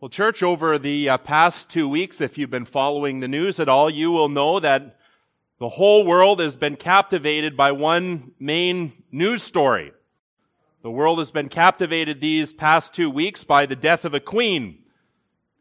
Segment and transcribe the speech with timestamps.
[0.00, 3.68] Well, church, over the uh, past two weeks, if you've been following the news at
[3.68, 4.96] all, you will know that
[5.58, 9.92] the whole world has been captivated by one main news story.
[10.82, 14.84] The world has been captivated these past two weeks by the death of a queen.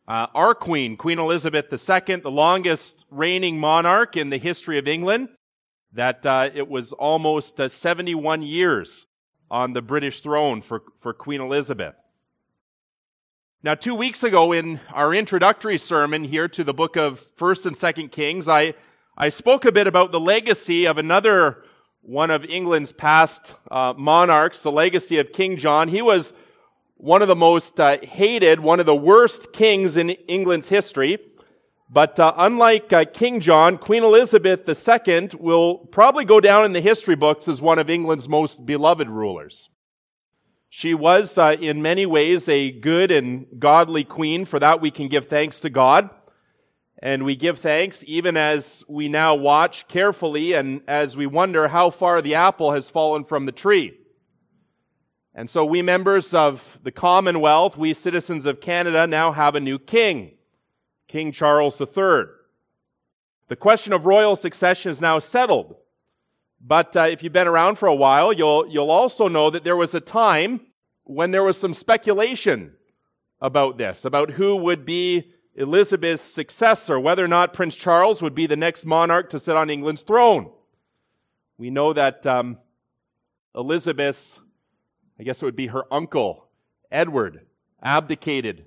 [0.08, 5.28] Uh, our queen, Queen Elizabeth II, the longest reigning monarch in the history of England,
[5.92, 9.06] that uh, it was almost uh, 71 years
[9.52, 11.96] on the British throne for, for Queen Elizabeth.
[13.62, 17.76] Now, two weeks ago in our introductory sermon here to the book of 1st and
[17.76, 18.74] 2nd Kings, I,
[19.18, 21.66] I spoke a bit about the legacy of another
[22.02, 25.90] one of England's past uh, monarchs, the legacy of King John.
[25.90, 26.32] He was
[26.96, 31.18] one of the most uh, hated, one of the worst kings in England's history.
[31.90, 36.80] But uh, unlike uh, King John, Queen Elizabeth II will probably go down in the
[36.80, 39.70] history books as one of England's most beloved rulers.
[40.70, 44.46] She was, uh, in many ways, a good and godly queen.
[44.46, 46.10] For that, we can give thanks to God.
[47.02, 51.90] And we give thanks even as we now watch carefully and as we wonder how
[51.90, 53.98] far the apple has fallen from the tree.
[55.34, 59.80] And so we members of the Commonwealth, we citizens of Canada now have a new
[59.80, 60.32] king,
[61.08, 62.26] King Charles III.
[63.48, 65.76] The question of royal succession is now settled.
[66.62, 69.78] But uh, if you've been around for a while, you'll, you'll also know that there
[69.78, 70.62] was a time
[71.04, 72.74] when there was some speculation
[73.42, 78.48] about this, about who would be Elizabeth's successor, whether or not Prince Charles would be
[78.48, 80.52] the next monarch to sit on England's throne.
[81.58, 82.58] We know that um,
[83.56, 84.40] Elizabeth's,
[85.20, 86.48] I guess it would be her uncle,
[86.92, 87.46] Edward,
[87.82, 88.66] abdicated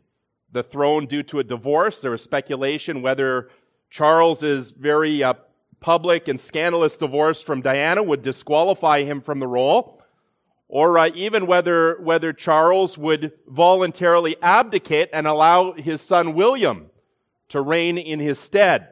[0.53, 2.01] the throne due to a divorce.
[2.01, 3.49] There was speculation whether
[3.89, 5.35] Charles's very uh,
[5.83, 10.01] public and scandalous divorce from Diana would disqualify him from the role,
[10.69, 16.91] or uh, even whether, whether Charles would voluntarily abdicate and allow his son William
[17.51, 18.89] to reign in his stead.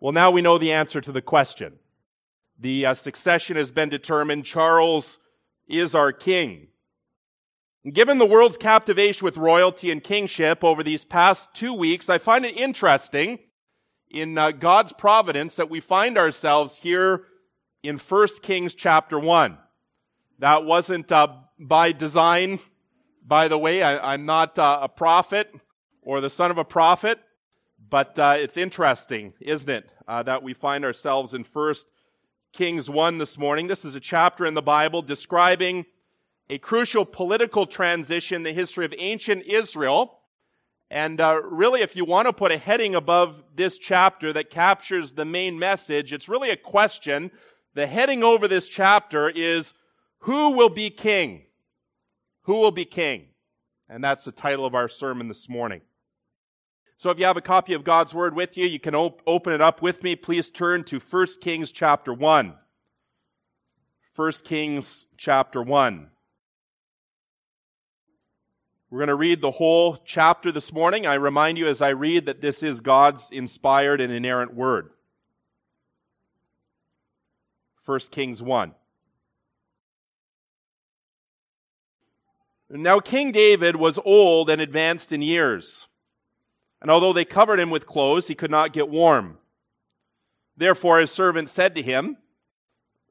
[0.00, 1.72] Well, now we know the answer to the question.
[2.60, 4.44] The uh, succession has been determined.
[4.44, 5.18] Charles
[5.66, 6.68] is our king.
[7.90, 12.44] given the world's captivation with royalty and kingship over these past two weeks, I find
[12.44, 13.38] it interesting
[14.14, 17.24] in uh, God's providence that we find ourselves here
[17.82, 19.58] in 1 Kings chapter 1.
[20.38, 22.60] That wasn't uh, by design,
[23.26, 23.82] by the way.
[23.82, 25.52] I, am not uh, a prophet
[26.00, 27.18] or the son of a prophet,
[27.90, 31.74] but uh, it's interesting, isn't it, uh, that we find ourselves in 1
[32.52, 33.66] Kings 1 this morning.
[33.66, 35.86] This is a chapter in the Bible describing
[36.48, 40.20] a crucial political transition in the history of ancient Israel
[40.94, 45.12] and uh, really, if you want to put a heading above this chapter that captures
[45.12, 47.32] the main message, it's really a question.
[47.74, 49.74] The heading over this chapter is
[50.18, 51.46] Who will be king?
[52.42, 53.26] Who will be king?
[53.88, 55.80] And that's the title of our sermon this morning.
[56.96, 59.52] So if you have a copy of God's Word with you, you can op- open
[59.52, 60.14] it up with me.
[60.14, 62.54] Please turn to 1 Kings chapter 1.
[64.14, 66.06] 1 Kings chapter 1.
[68.94, 71.04] We're going to read the whole chapter this morning.
[71.04, 74.90] I remind you as I read that this is God's inspired and inerrant word.
[77.86, 78.72] 1 Kings 1.
[82.70, 85.88] Now, King David was old and advanced in years.
[86.80, 89.38] And although they covered him with clothes, he could not get warm.
[90.56, 92.16] Therefore, his servant said to him,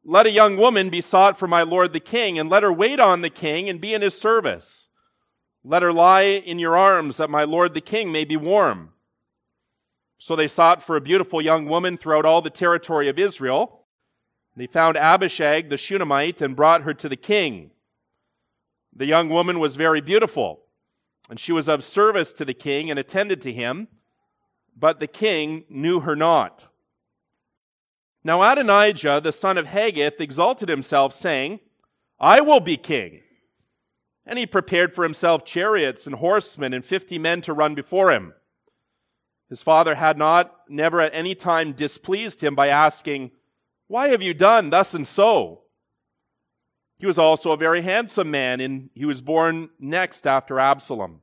[0.05, 3.01] Let a young woman be sought for my lord the king, and let her wait
[3.01, 4.87] on the king and be in his service.
[5.63, 8.89] Let her lie in your arms that my lord the king may be warm.
[10.17, 13.85] So they sought for a beautiful young woman throughout all the territory of Israel.
[14.55, 17.71] They found Abishag the Shunammite and brought her to the king.
[18.95, 20.61] The young woman was very beautiful,
[21.29, 23.87] and she was of service to the king and attended to him,
[24.77, 26.67] but the king knew her not.
[28.23, 31.59] Now Adonijah, the son of Haggith, exalted himself, saying,
[32.19, 33.21] I will be king.
[34.25, 38.33] And he prepared for himself chariots and horsemen and fifty men to run before him.
[39.49, 43.31] His father had not, never at any time displeased him by asking,
[43.87, 45.63] Why have you done thus and so?
[46.97, 51.19] He was also a very handsome man, and he was born next after Absalom.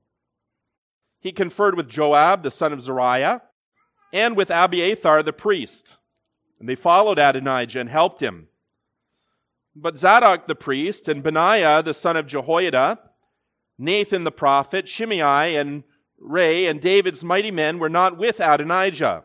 [1.21, 3.43] He conferred with Joab, the son of Zeruiah,
[4.13, 5.97] and with Abiathar the priest.
[6.59, 8.49] And they followed Adonijah and helped him.
[9.75, 12.99] But Zadok the priest, and Benaiah the son of Jehoiada,
[13.79, 15.85] Nathan the prophet, Shimei, and
[16.19, 19.25] Rei, and David's mighty men were not with Adonijah.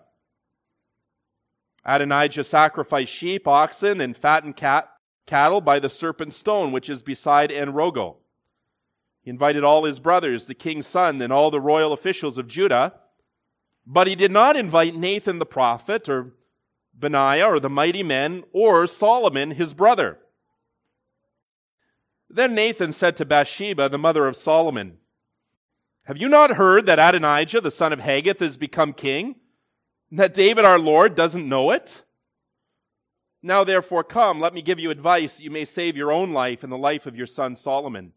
[1.84, 4.90] Adonijah sacrificed sheep, oxen, and fattened cat,
[5.28, 8.18] cattle by the serpent stone, which is beside Enrogel.
[9.22, 12.94] He invited all his brothers, the king's son, and all the royal officials of Judah.
[13.86, 16.34] But he did not invite Nathan the prophet, or
[16.94, 20.20] Benaiah, or the mighty men, or Solomon his brother.
[22.30, 24.98] Then Nathan said to Bathsheba, the mother of Solomon,
[26.06, 29.36] Have you not heard that Adonijah, the son of Haggith, has become king?
[30.10, 32.04] And That David our Lord doesn't know it?
[33.42, 36.64] Now therefore come, let me give you advice that you may save your own life
[36.64, 38.14] and the life of your son Solomon.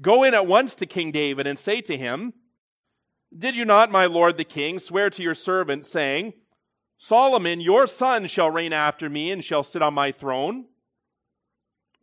[0.00, 2.32] Go in at once to King David and say to him,
[3.36, 6.32] Did you not, my lord the king, swear to your servant, saying,
[6.96, 10.64] Solomon, your son, shall reign after me and shall sit on my throne?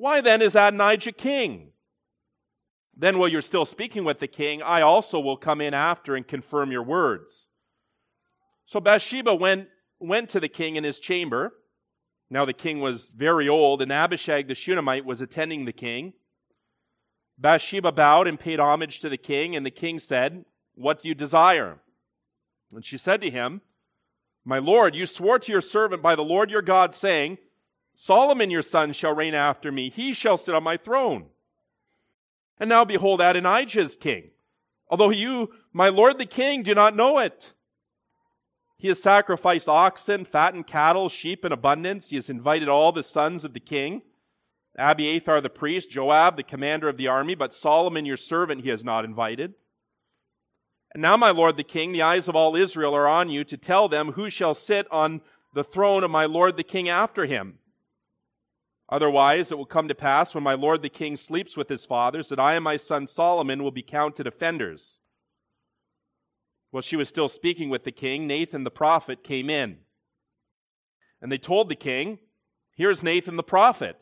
[0.02, 1.74] Why then is Adonijah king?
[2.98, 6.28] Then, while you're still speaking with the king, I also will come in after and
[6.28, 7.50] confirm your words.
[8.66, 9.68] So Bathsheba went,
[10.00, 11.54] went to the king in his chamber.
[12.32, 16.14] Now the king was very old, and Abishag the Shunammite was attending the king.
[17.38, 21.14] Bathsheba bowed and paid homage to the king, and the king said, What do you
[21.14, 21.78] desire?
[22.74, 23.62] And she said to him,
[24.46, 27.38] My lord, you swore to your servant by the Lord your God, saying,
[28.04, 31.28] Solomon your son shall reign after me, he shall sit on my throne.
[32.60, 34.32] And now behold, Adonijah is king,
[34.90, 37.54] although you, my lord the king, do not know it.
[38.76, 42.10] He has sacrificed oxen, fattened cattle, sheep in abundance.
[42.10, 44.02] He has invited all the sons of the king.
[44.80, 48.84] Abiathar the priest, Joab the commander of the army, but Solomon your servant he has
[48.84, 49.54] not invited.
[50.96, 53.58] And now, my lord the king, the eyes of all Israel are on you to
[53.58, 55.22] tell them who shall sit on
[55.54, 57.60] the throne of my lord the king after him.
[58.92, 62.28] Otherwise, it will come to pass when my lord the king sleeps with his fathers
[62.28, 65.00] that I and my son Solomon will be counted offenders.
[66.72, 69.78] While she was still speaking with the king, Nathan the prophet came in.
[71.22, 72.20] And they told the king,
[72.76, 73.98] Here's Nathan the prophet.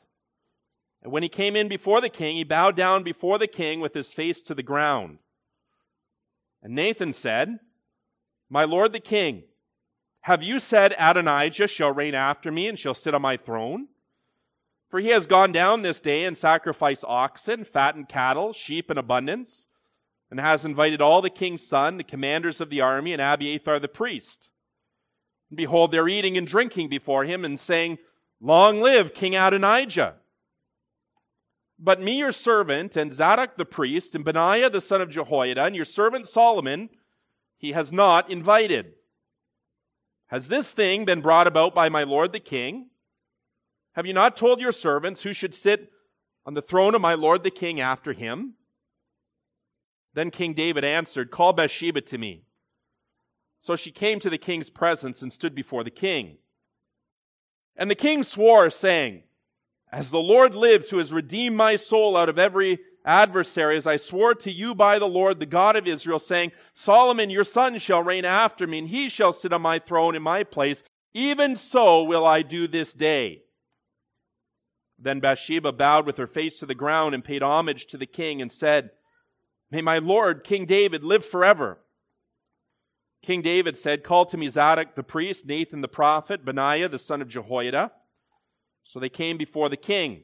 [1.04, 3.94] And when he came in before the king, he bowed down before the king with
[3.94, 5.20] his face to the ground.
[6.64, 7.60] And Nathan said,
[8.50, 9.44] My lord the king,
[10.22, 13.88] have you said Adonijah shall reign after me and shall sit on my throne?
[14.90, 19.68] For he has gone down this day and sacrificed oxen, fattened cattle, sheep in abundance,
[20.32, 23.88] and has invited all the king's son, the commanders of the army, and Abiathar the
[23.88, 24.50] priest.
[25.50, 28.00] And behold, they're eating and drinking before him and saying,
[28.42, 30.16] Long live King Adonijah!
[31.78, 35.76] But me, your servant, and Zadok the priest, and Benaiah the son of Jehoiada, and
[35.76, 36.90] your servant Solomon,
[37.58, 38.94] he has not invited.
[40.28, 42.90] Has this thing been brought about by my lord the king?
[44.00, 45.92] Have you not told your servants who should sit
[46.46, 48.54] on the throne of my lord the king after him?
[50.14, 52.44] Then King David answered, Call Bathsheba to me.
[53.60, 56.38] So she came to the king's presence and stood before the king.
[57.76, 59.24] And the king swore, saying,
[59.92, 63.98] as the Lord lives, who has redeemed my soul out of every adversary, as I
[63.98, 68.02] swore to you by the Lord, the God of Israel, saying, Solomon your son shall
[68.02, 70.84] reign after me, and he shall sit on my throne in my place.
[71.14, 73.42] Even so will I do this day.
[75.02, 78.42] Then Bathsheba bowed with her face to the ground and paid homage to the king
[78.42, 78.92] and said,
[79.72, 81.80] May my Lord, King David, live forever.
[83.22, 87.22] King David said, Call to me Zadok the priest, Nathan the prophet, Benaiah the son
[87.22, 87.92] of Jehoiada.
[88.84, 90.24] So they came before the king.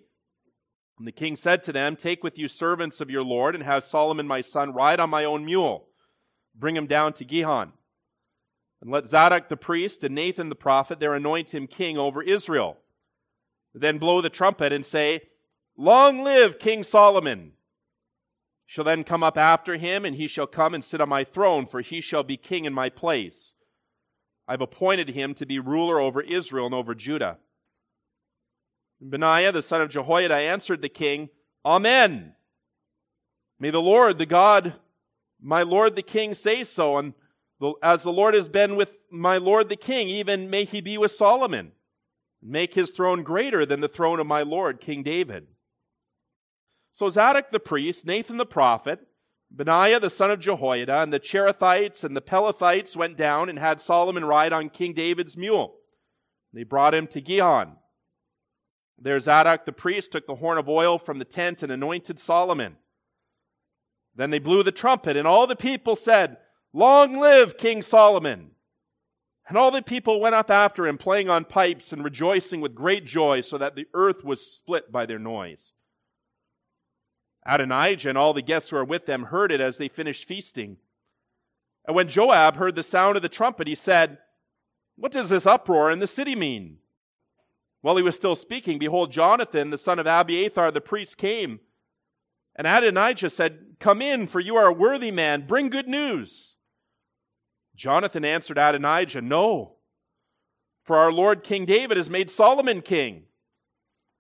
[0.98, 3.86] And the king said to them, Take with you servants of your Lord, and have
[3.86, 5.88] Solomon my son ride on my own mule.
[6.56, 7.74] Bring him down to Gihon.
[8.82, 12.77] And let Zadok the priest and Nathan the prophet there anoint him king over Israel.
[13.77, 15.22] Then blow the trumpet and say,
[15.77, 17.51] Long live King Solomon!
[18.65, 21.67] Shall then come up after him, and he shall come and sit on my throne,
[21.67, 23.53] for he shall be king in my place.
[24.48, 27.38] I've appointed him to be ruler over Israel and over Judah.
[29.01, 31.29] Benaiah, the son of Jehoiada, answered the king,
[31.65, 32.34] Amen.
[33.60, 34.74] May the Lord, the God,
[35.41, 36.98] my Lord the king, say so.
[36.98, 37.13] And
[37.84, 41.12] as the Lord has been with my Lord the king, even may he be with
[41.12, 41.72] Solomon.
[42.48, 45.48] Make his throne greater than the throne of my Lord, King David.
[46.92, 49.00] So Zadok the priest, Nathan the prophet,
[49.52, 53.82] Benaiah the son of Jehoiada, and the Cherethites and the Pelethites went down and had
[53.82, 55.75] Solomon ride on King David's mule.
[56.54, 57.78] They brought him to Gihon.
[59.00, 62.78] There Zadok the priest took the horn of oil from the tent and anointed Solomon.
[64.16, 66.38] Then they blew the trumpet, and all the people said,
[66.74, 68.52] Long live King Solomon!
[69.48, 73.06] And all the people went up after him, playing on pipes and rejoicing with great
[73.06, 75.74] joy, so that the earth was split by their noise.
[77.46, 80.78] Adonijah and all the guests who were with them heard it as they finished feasting.
[81.86, 84.18] And when Joab heard the sound of the trumpet, he said,
[84.96, 86.78] What does this uproar in the city mean?
[87.82, 91.60] While he was still speaking, behold, Jonathan, the son of Abiathar the priest, came.
[92.56, 95.46] And Adonijah said, Come in, for you are a worthy man.
[95.46, 96.54] Bring good news.
[97.75, 99.75] Jonathan answered Adonijah, No,
[100.84, 103.24] for our Lord King David has made Solomon king.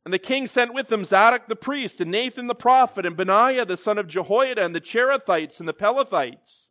[0.03, 3.65] And the king sent with them Zadok the priest, and Nathan the prophet, and Benaiah
[3.65, 6.69] the son of Jehoiada, and the Cherethites and the Pelethites.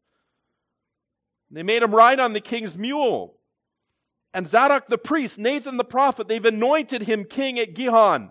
[1.49, 3.39] And they made him ride on the king's mule.
[4.33, 8.31] And Zadok the priest, Nathan the prophet, they've anointed him king at Gihon.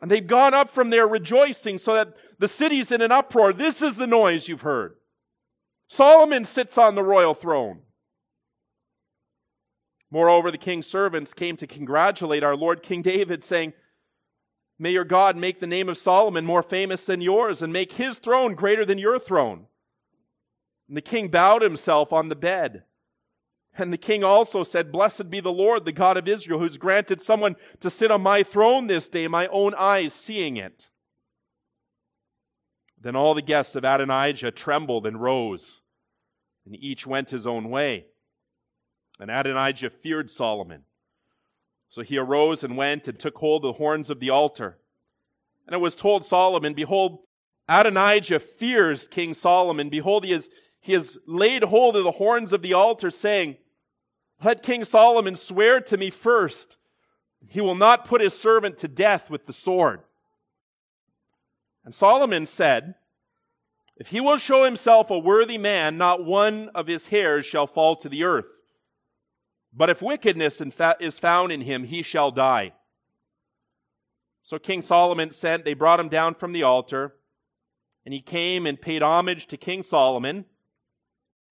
[0.00, 3.52] And they've gone up from there rejoicing so that the city's in an uproar.
[3.52, 4.96] This is the noise you've heard.
[5.88, 7.80] Solomon sits on the royal throne.
[10.10, 13.72] Moreover, the king's servants came to congratulate our Lord King David, saying,
[14.78, 18.18] May your God make the name of Solomon more famous than yours, and make his
[18.18, 19.66] throne greater than your throne.
[20.88, 22.84] And the king bowed himself on the bed.
[23.76, 27.20] And the king also said, Blessed be the Lord, the God of Israel, who's granted
[27.20, 30.90] someone to sit on my throne this day, my own eyes seeing it.
[33.04, 35.82] Then all the guests of Adonijah trembled and rose,
[36.66, 38.06] and each went his own way.
[39.20, 40.82] And Adonijah feared Solomon.
[41.90, 44.78] So he arose and went and took hold of the horns of the altar.
[45.66, 47.20] And it was told Solomon, Behold,
[47.68, 49.90] Adonijah fears King Solomon.
[49.90, 50.48] Behold, he has,
[50.80, 53.58] he has laid hold of the horns of the altar, saying,
[54.42, 56.76] let King Solomon swear to me first,
[57.46, 60.00] he will not put his servant to death with the sword.
[61.84, 62.94] And Solomon said,
[63.96, 67.96] If he will show himself a worthy man, not one of his hairs shall fall
[67.96, 68.62] to the earth.
[69.72, 70.62] But if wickedness
[71.00, 72.72] is found in him, he shall die.
[74.42, 77.14] So King Solomon sent, they brought him down from the altar,
[78.04, 80.44] and he came and paid homage to King Solomon.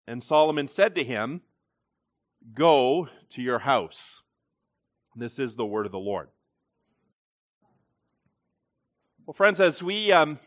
[0.08, 1.42] And Solomon said to him,
[2.54, 4.22] Go to your house.
[5.16, 6.30] This is the word of the Lord.
[9.26, 10.38] Well, friends, as we um,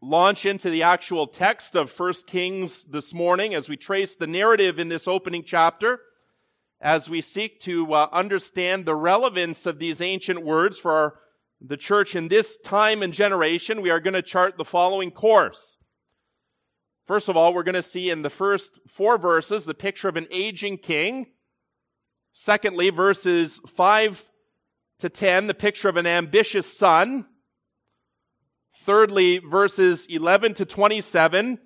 [0.00, 4.78] launch into the actual text of First Kings this morning, as we trace the narrative
[4.78, 5.98] in this opening chapter,
[6.80, 11.14] as we seek to uh, understand the relevance of these ancient words for our,
[11.60, 15.76] the church in this time and generation, we are going to chart the following course.
[17.08, 20.14] First of all, we're going to see in the first four verses the picture of
[20.14, 21.26] an aging king.
[22.34, 24.24] Secondly, verses 5
[25.00, 27.26] to 10, the picture of an ambitious son.
[28.86, 31.58] Thirdly, verses 11 to 27,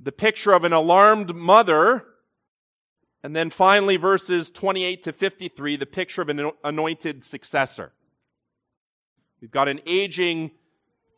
[0.00, 2.04] the picture of an alarmed mother.
[3.22, 7.92] And then finally, verses 28 to 53, the picture of an anointed successor.
[9.40, 10.50] We've got an aging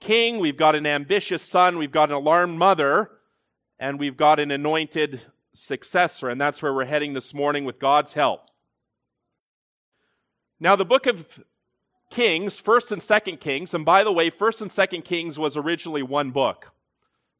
[0.00, 3.10] king, we've got an ambitious son, we've got an alarmed mother
[3.78, 5.22] and we've got an anointed
[5.54, 8.42] successor, and that's where we're heading this morning with God's help.
[10.60, 11.40] Now, the book of
[12.12, 16.02] Kings, 1st and 2nd Kings, and by the way, 1st and 2nd Kings was originally
[16.02, 16.70] one book.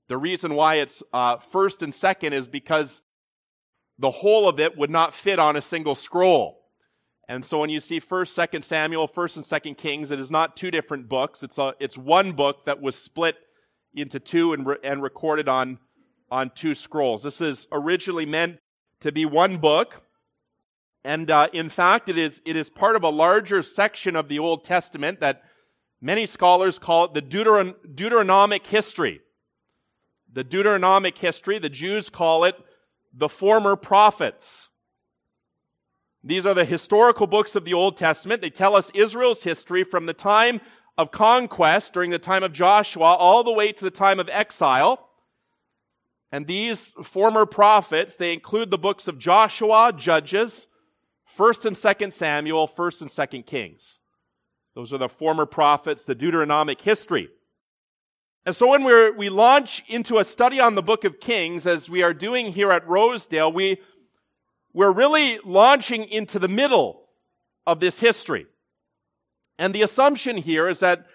[0.09, 3.03] The reason why it's uh, 1st and 2nd is because
[3.99, 6.59] the whole of it would not fit on a single scroll.
[7.29, 10.57] And so when you see 1st, 2nd Samuel, 1st and 2nd Kings, it is not
[10.57, 11.43] two different books.
[11.43, 13.37] It's, a, it's one book that was split
[13.95, 15.79] into two and, re- and recorded on
[16.33, 17.23] on two scrolls.
[17.23, 18.59] This is originally meant
[19.01, 20.03] to be one book.
[21.05, 24.39] And uh, in fact, it is, it is part of a larger section of the
[24.39, 25.43] Old Testament that
[26.01, 29.21] many scholars call it the Deuteron- Deuteronomic history.
[30.33, 32.55] The Deuteronomic history, the Jews call it
[33.13, 34.69] the former prophets.
[36.25, 38.41] These are the historical books of the Old Testament.
[38.41, 40.61] They tell us Israel's history from the time
[40.97, 45.09] of conquest during the time of Joshua all the way to the time of exile.
[46.31, 50.69] And these former prophets, they include the books of Joshua, Judges,
[51.39, 54.01] 1st and 2nd Samuel, 1st and 2nd Kings.
[54.75, 57.29] Those are the former prophets, the Deuteronomic history.
[58.45, 61.89] And so when we we launch into a study on the book of Kings, as
[61.89, 63.81] we are doing here at Rosedale, we,
[64.73, 67.09] we're really launching into the middle
[67.67, 68.47] of this history.
[69.59, 71.07] And the assumption here is that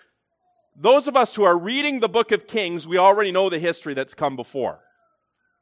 [0.76, 3.94] those of us who are reading the book of Kings, we already know the history
[3.94, 4.80] that's come before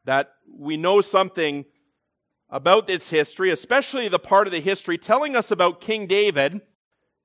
[0.05, 1.65] that we know something
[2.49, 6.61] about this history, especially the part of the history telling us about King David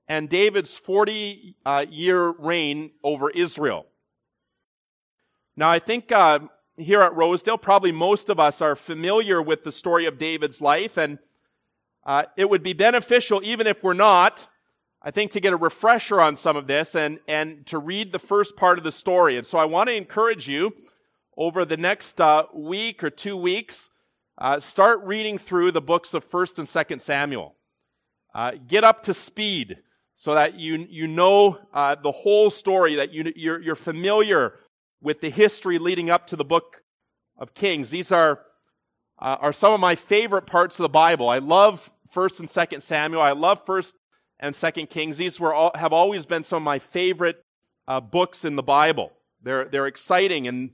[0.08, 3.86] and David's 40 uh, year reign over Israel.
[5.56, 6.40] Now, I think uh,
[6.76, 10.96] here at Rosedale, probably most of us are familiar with the story of David's life,
[10.96, 11.18] and
[12.04, 14.40] uh, it would be beneficial, even if we're not,
[15.02, 18.18] I think, to get a refresher on some of this and, and to read the
[18.18, 19.36] first part of the story.
[19.36, 20.72] And so I want to encourage you
[21.36, 23.89] over the next uh, week or two weeks,
[24.40, 27.54] uh, start reading through the books of 1st and 2nd Samuel.
[28.34, 29.76] Uh, get up to speed,
[30.14, 34.54] so that you, you know uh, the whole story, that you, you're, you're familiar
[35.02, 36.82] with the history leading up to the book
[37.38, 37.90] of Kings.
[37.90, 38.40] These are,
[39.18, 41.28] uh, are some of my favorite parts of the Bible.
[41.28, 43.22] I love 1st and 2nd Samuel.
[43.22, 43.92] I love 1st
[44.40, 45.16] and 2nd Kings.
[45.16, 47.42] These were all, have always been some of my favorite
[47.88, 49.12] uh, books in the Bible.
[49.42, 50.70] They're, they're exciting and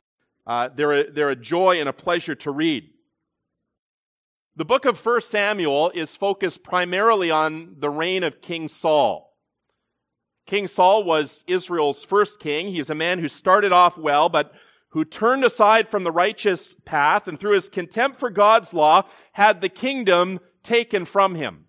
[0.47, 2.91] uh, they're, a, they're a joy and a pleasure to read.
[4.57, 9.37] The book of 1 Samuel is focused primarily on the reign of King Saul.
[10.47, 12.69] King Saul was Israel's first king.
[12.69, 14.55] He's a man who started off well, but
[14.91, 19.61] who turned aside from the righteous path and through his contempt for God's law had
[19.61, 21.67] the kingdom taken from him.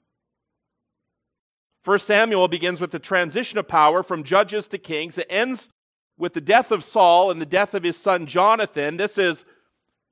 [1.83, 5.17] 1 Samuel begins with the transition of power from judges to kings.
[5.17, 5.69] It ends
[6.17, 8.95] with the death of Saul and the death of his son Jonathan.
[8.95, 9.43] This is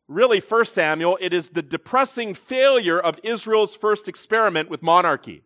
[0.08, 5.44] really 1 Samuel, it is the depressing failure of Israel's first experiment with monarchy.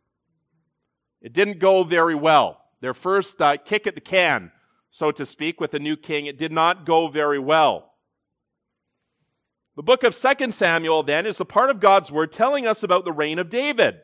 [1.21, 2.61] It didn't go very well.
[2.81, 4.51] Their first uh, kick at the can,
[4.91, 7.93] so to speak, with a new king, it did not go very well.
[9.75, 13.05] The book of 2 Samuel, then, is a part of God's word telling us about
[13.05, 13.95] the reign of David.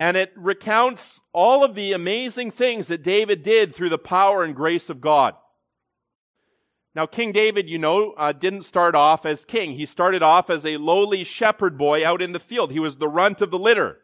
[0.00, 4.56] And it recounts all of the amazing things that David did through the power and
[4.56, 5.34] grace of God.
[6.94, 9.72] Now, King David, you know, uh, didn't start off as king.
[9.72, 12.72] He started off as a lowly shepherd boy out in the field.
[12.72, 13.98] He was the runt of the litter.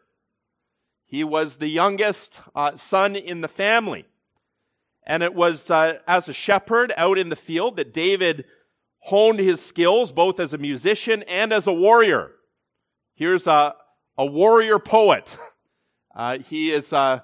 [1.05, 4.05] He was the youngest uh, son in the family.
[5.05, 8.45] And it was uh, as a shepherd out in the field that David
[8.99, 12.31] honed his skills, both as a musician and as a warrior.
[13.15, 13.75] Here's a,
[14.17, 15.27] a warrior poet.
[16.15, 17.23] Uh, he is a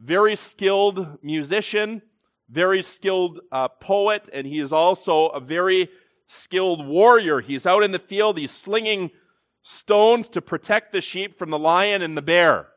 [0.00, 2.00] very skilled musician
[2.54, 5.88] very skilled uh, poet, and he is also a very
[6.28, 7.40] skilled warrior.
[7.40, 9.10] He's out in the field, he's slinging
[9.64, 12.68] stones to protect the sheep from the lion and the bear.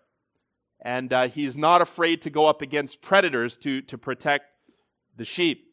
[0.81, 4.45] And uh, he's not afraid to go up against predators to, to protect
[5.15, 5.65] the sheep.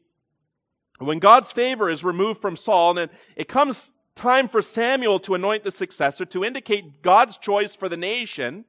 [0.98, 5.64] When God's favor is removed from Saul, and it comes time for Samuel to anoint
[5.64, 8.64] the successor to indicate God's choice for the nation,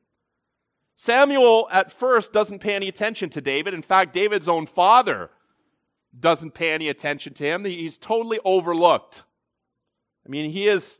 [0.95, 3.73] Samuel at first doesn't pay any attention to David.
[3.73, 5.29] In fact, David's own father
[6.19, 7.65] doesn't pay any attention to him.
[7.65, 9.23] He's totally overlooked.
[10.25, 10.97] I mean, he is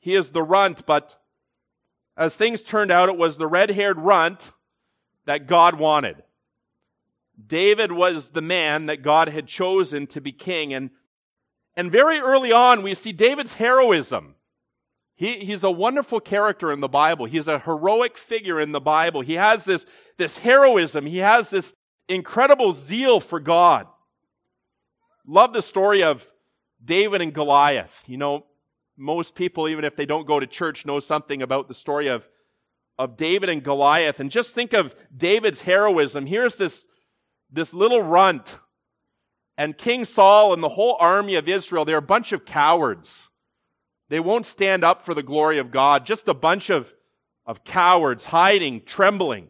[0.00, 1.20] he is the runt, but
[2.16, 4.52] as things turned out, it was the red-haired runt
[5.26, 6.22] that God wanted.
[7.46, 10.90] David was the man that God had chosen to be king and
[11.76, 14.34] and very early on we see David's heroism.
[15.14, 17.26] He, he's a wonderful character in the Bible.
[17.26, 19.20] He's a heroic figure in the Bible.
[19.20, 19.84] He has this,
[20.16, 21.06] this heroism.
[21.06, 21.72] He has this
[22.08, 23.88] incredible zeal for God.
[25.30, 26.26] Love the story of
[26.82, 28.02] David and Goliath.
[28.06, 28.46] You know,
[28.96, 32.26] most people, even if they don't go to church, know something about the story of,
[32.98, 34.20] of David and Goliath.
[34.20, 36.24] And just think of David's heroism.
[36.24, 36.88] Here's this,
[37.52, 38.56] this little runt.
[39.58, 43.28] And King Saul and the whole army of Israel, they're a bunch of cowards.
[44.08, 46.06] They won't stand up for the glory of God.
[46.06, 46.90] Just a bunch of,
[47.44, 49.48] of cowards hiding, trembling.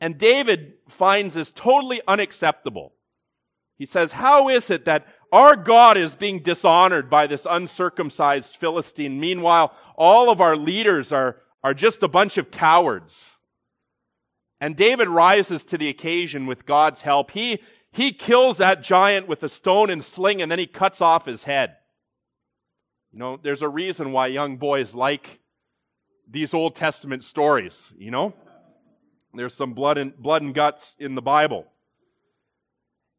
[0.00, 2.92] And David finds this totally unacceptable.
[3.76, 9.18] He says, How is it that our God is being dishonored by this uncircumcised Philistine?
[9.18, 13.36] Meanwhile, all of our leaders are, are just a bunch of cowards.
[14.60, 17.32] And David rises to the occasion with God's help.
[17.32, 17.60] He,
[17.92, 21.42] he kills that giant with a stone and sling, and then he cuts off his
[21.42, 21.76] head.
[23.12, 25.40] You know, there's a reason why young boys like
[26.28, 28.34] these Old Testament stories, you know?
[29.34, 31.66] There's some blood and, blood and guts in the Bible.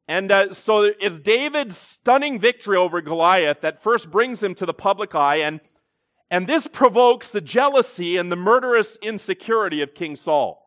[0.07, 4.73] And uh, so it's David's stunning victory over Goliath that first brings him to the
[4.73, 5.59] public eye, and,
[6.29, 10.61] and this provokes the jealousy and the murderous insecurity of King Saul.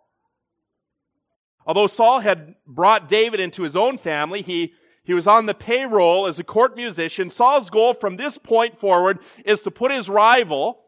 [1.66, 4.74] Although Saul had brought David into his own family, he
[5.05, 7.31] he was on the payroll as a court musician.
[7.31, 10.81] Saul's goal from this point forward is to put his rival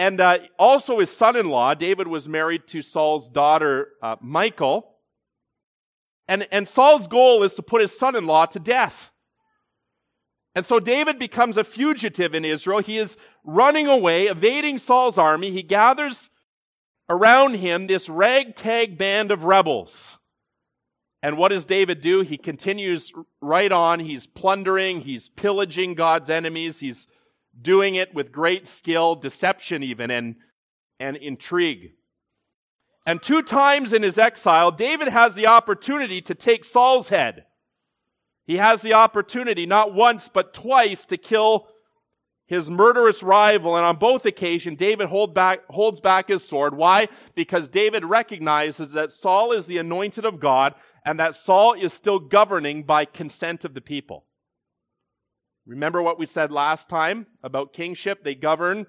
[0.00, 4.89] and uh, also his son in law, David was married to Saul's daughter, uh, Michal.
[6.30, 9.10] And, and Saul's goal is to put his son in law to death.
[10.54, 12.78] And so David becomes a fugitive in Israel.
[12.78, 15.50] He is running away, evading Saul's army.
[15.50, 16.30] He gathers
[17.08, 20.18] around him this ragtag band of rebels.
[21.20, 22.20] And what does David do?
[22.20, 23.12] He continues
[23.42, 23.98] right on.
[23.98, 27.08] He's plundering, he's pillaging God's enemies, he's
[27.60, 30.36] doing it with great skill, deception even, and,
[31.00, 31.94] and intrigue.
[33.06, 37.44] And two times in his exile, David has the opportunity to take Saul's head.
[38.44, 41.68] He has the opportunity, not once, but twice, to kill
[42.46, 43.76] his murderous rival.
[43.76, 46.76] And on both occasions, David hold back, holds back his sword.
[46.76, 47.08] Why?
[47.34, 50.74] Because David recognizes that Saul is the anointed of God
[51.06, 54.26] and that Saul is still governing by consent of the people.
[55.64, 58.24] Remember what we said last time about kingship?
[58.24, 58.86] They govern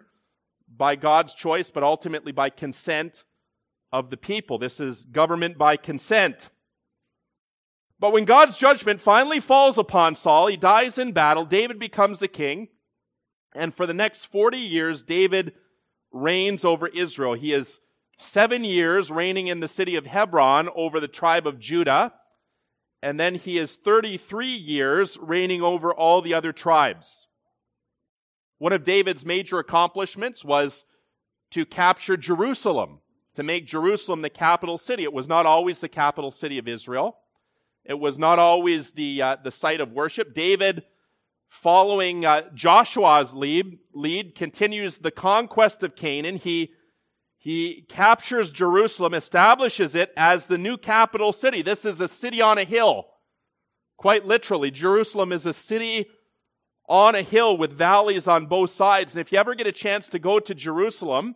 [0.76, 3.24] by God's choice, but ultimately by consent
[3.91, 4.58] of the people.
[4.58, 6.49] This is government by consent.
[7.99, 12.27] But when God's judgment finally falls upon Saul, he dies in battle, David becomes the
[12.27, 12.69] king.
[13.54, 15.54] And for the next 40 years, David
[16.12, 17.34] reigns over Israel.
[17.34, 17.80] He is
[18.17, 22.13] seven years reigning in the city of Hebron over the tribe of Judah.
[23.04, 27.27] And then he is 33 years reigning over all the other tribes.
[28.58, 30.86] One of David's major accomplishments was
[31.51, 33.00] to capture Jerusalem,
[33.36, 35.04] to make Jerusalem the capital city.
[35.04, 37.17] It was not always the capital city of Israel.
[37.86, 40.34] It was not always the, uh, the site of worship.
[40.34, 40.84] David
[41.50, 46.38] following uh, Joshua's lead, lead, continues the conquest of Canaan.
[46.38, 46.72] He,
[47.38, 51.62] he captures Jerusalem, establishes it as the new capital city.
[51.62, 53.08] This is a city on a hill.
[53.98, 56.08] Quite literally, Jerusalem is a city
[56.88, 59.13] on a hill with valleys on both sides.
[59.13, 61.36] And if you ever get a chance to go to Jerusalem,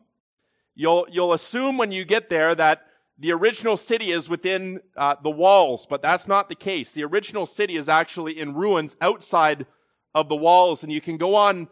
[0.76, 2.82] you'll, you'll assume when you get there that
[3.18, 6.92] the original city is within uh, the walls, but that's not the case.
[6.92, 9.66] The original city is actually in ruins outside
[10.14, 11.70] of the walls, and you can go on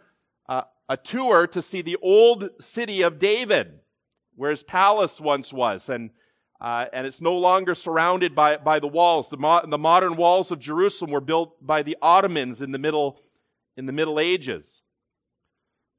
[0.47, 3.79] uh, a tour to see the old city of David,
[4.35, 6.11] where his palace once was, and
[6.61, 9.29] uh, and it's no longer surrounded by by the walls.
[9.29, 13.19] The, mo- the modern walls of Jerusalem were built by the Ottomans in the middle
[13.75, 14.81] in the Middle Ages.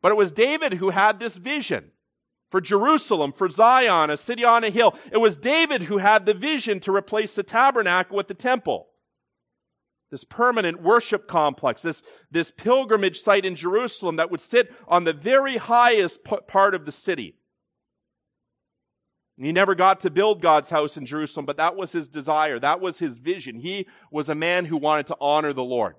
[0.00, 1.90] But it was David who had this vision
[2.54, 4.94] for Jerusalem, for Zion, a city on a hill.
[5.10, 8.86] It was David who had the vision to replace the tabernacle with the temple
[10.12, 15.12] this permanent worship complex, this, this pilgrimage site in Jerusalem that would sit on the
[15.12, 17.34] very highest part of the city.
[19.36, 22.60] He never got to build God's house in Jerusalem, but that was his desire.
[22.60, 23.58] That was his vision.
[23.58, 25.96] He was a man who wanted to honor the Lord.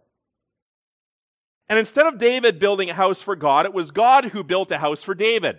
[1.68, 4.78] And instead of David building a house for God, it was God who built a
[4.78, 5.58] house for David.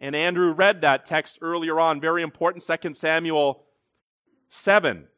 [0.00, 3.64] And Andrew read that text earlier on, very important, 2 Samuel
[4.50, 5.08] 7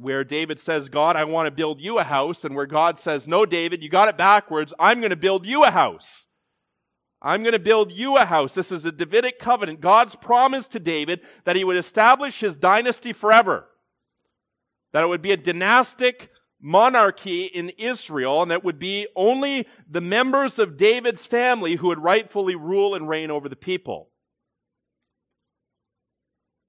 [0.00, 3.28] where David says, God, I want to build you a house, and where God says,
[3.28, 4.72] No, David, you got it backwards.
[4.78, 6.26] I'm going to build you a house.
[7.22, 8.54] I'm going to build you a house.
[8.54, 9.82] This is a Davidic covenant.
[9.82, 13.66] God's promise to David that he would establish his dynasty forever,
[14.92, 20.00] that it would be a dynastic monarchy in Israel, and that would be only the
[20.00, 24.08] members of David's family who would rightfully rule and reign over the people.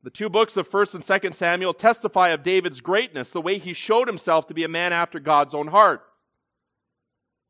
[0.04, 3.74] The two books of 1st and 2nd Samuel testify of David's greatness, the way he
[3.74, 6.02] showed himself to be a man after God's own heart.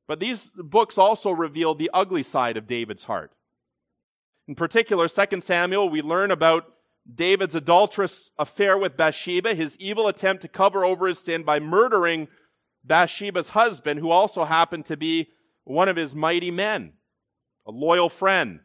[0.08, 3.32] But these books also reveal the ugly side of David's heart.
[4.48, 6.66] In particular, 2 Samuel, we learn about
[7.14, 12.28] David's adulterous affair with Bathsheba, his evil attempt to cover over his sin by murdering
[12.84, 15.30] Bathsheba's husband, who also happened to be
[15.64, 16.94] one of his mighty men,
[17.66, 18.60] a loyal friend.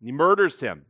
[0.00, 0.86] He murders him.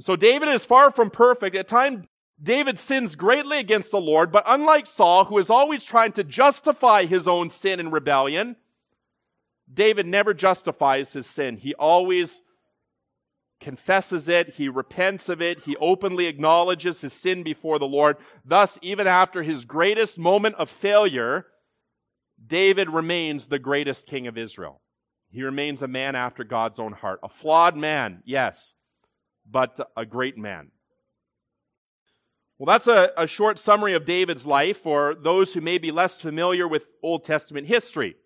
[0.00, 1.56] So David is far from perfect.
[1.56, 2.06] At times,
[2.42, 7.06] David sins greatly against the Lord, but unlike Saul, who is always trying to justify
[7.06, 8.56] his own sin and rebellion,
[9.72, 11.56] David never justifies his sin.
[11.56, 12.42] He always
[13.60, 18.16] confesses it, he repents of it, he openly acknowledges his sin before the Lord.
[18.44, 21.46] Thus, even after his greatest moment of failure,
[22.44, 24.80] David remains the greatest king of Israel.
[25.30, 27.20] He remains a man after God's own heart.
[27.22, 28.74] A flawed man, yes,
[29.50, 30.70] but a great man.
[32.58, 36.22] Well, that's a, a, short summary of David's life for those who may be less
[36.22, 38.16] familiar with Old Testament history.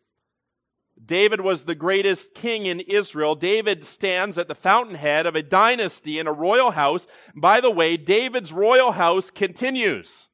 [1.04, 3.34] David was the greatest king in Israel.
[3.34, 7.06] David stands at the fountainhead of a dynasty in a royal house.
[7.34, 10.28] By the way, David's royal house continues.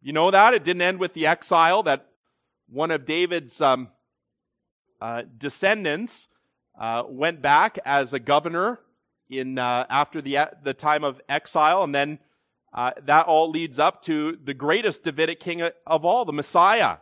[0.00, 0.54] You know that?
[0.54, 2.06] It didn't end with the exile, that
[2.68, 3.88] one of David's um,
[5.00, 6.28] uh, descendants
[6.78, 8.80] uh, went back as a governor
[9.28, 12.18] in uh, after the the time of exile, and then
[12.72, 16.98] uh, that all leads up to the greatest Davidic king of all, the Messiah.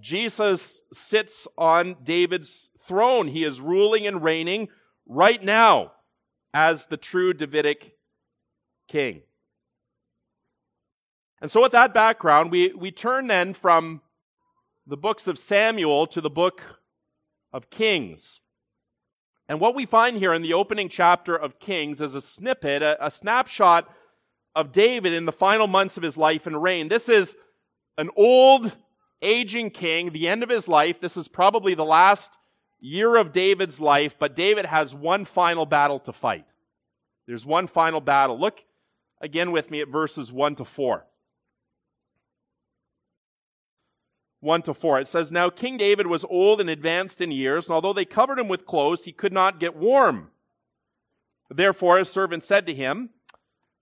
[0.00, 3.28] Jesus sits on David's throne.
[3.28, 4.68] He is ruling and reigning
[5.06, 5.92] right now
[6.54, 7.92] as the true Davidic
[8.88, 9.22] king.
[11.40, 14.00] And so, with that background, we, we turn then from
[14.86, 16.62] the books of Samuel to the book
[17.52, 18.40] of Kings.
[19.48, 23.06] And what we find here in the opening chapter of Kings is a snippet, a,
[23.06, 23.88] a, snapshot
[24.54, 26.88] of David in the final months of his life and reign.
[26.88, 27.34] This is
[27.96, 28.76] an old,
[29.22, 31.00] aging king, the end of his life.
[31.00, 32.36] This is probably the last
[32.80, 36.46] year of David's life, but David has one final battle to fight.
[37.26, 38.38] There's one final battle.
[38.38, 38.64] Look
[39.20, 41.04] again with me at verses 1 to 4.
[44.40, 45.00] 1 to 4.
[45.00, 48.38] It says, Now King David was old and advanced in years, and although they covered
[48.38, 50.30] him with clothes, he could not get warm.
[51.50, 53.10] Therefore his servant said to him,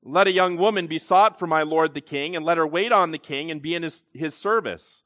[0.02, 2.92] Let a young woman be sought for my lord the king, and let her wait
[2.92, 5.02] on the king and be in his, his service.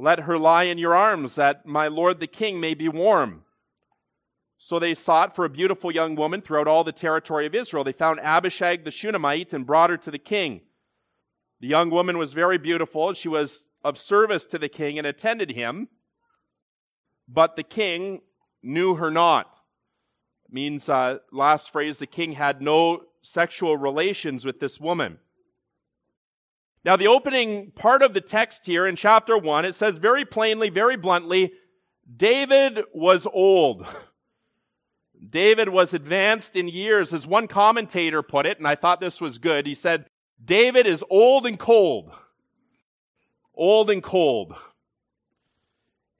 [0.00, 3.42] Let her lie in your arms, that my lord the king may be warm.
[4.56, 7.82] So they sought for a beautiful young woman throughout all the territory of Israel.
[7.82, 10.60] They found Abishag the Shunammite and brought her to the king.
[11.60, 13.12] The young woman was very beautiful.
[13.12, 15.88] She was of service to the king and attended him,
[17.26, 18.20] but the king
[18.62, 19.56] knew her not.
[20.44, 25.18] It means, uh, last phrase, the king had no sexual relations with this woman.
[26.84, 30.70] Now, the opening part of the text here in chapter 1, it says very plainly,
[30.70, 31.52] very bluntly,
[32.16, 33.86] David was old.
[35.30, 39.38] David was advanced in years, as one commentator put it, and I thought this was
[39.38, 39.66] good.
[39.66, 40.06] He said,
[40.42, 42.12] David is old and cold.
[43.54, 44.54] Old and cold.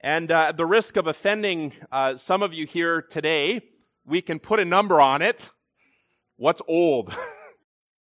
[0.01, 3.61] And uh, at the risk of offending uh, some of you here today,
[4.05, 5.49] we can put a number on it.
[6.35, 7.13] What's old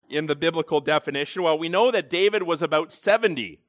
[0.10, 1.44] in the biblical definition?
[1.44, 3.60] Well, we know that David was about 70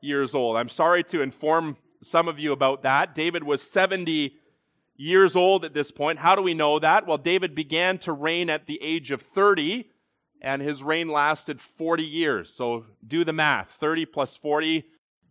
[0.00, 0.56] years old.
[0.56, 3.14] I'm sorry to inform some of you about that.
[3.14, 4.36] David was 70
[4.96, 6.18] years old at this point.
[6.18, 7.06] How do we know that?
[7.06, 9.88] Well, David began to reign at the age of 30,
[10.40, 12.52] and his reign lasted 40 years.
[12.52, 14.84] So do the math 30 plus 40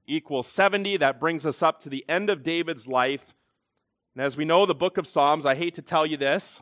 [0.07, 0.97] equals 70.
[0.97, 3.33] That brings us up to the end of David's life.
[4.15, 6.61] And as we know, the book of Psalms, I hate to tell you this,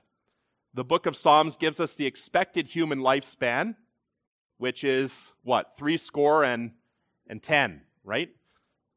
[0.73, 3.75] the book of Psalms gives us the expected human lifespan,
[4.57, 5.73] which is what?
[5.77, 6.71] Three score and,
[7.27, 8.29] and ten, right?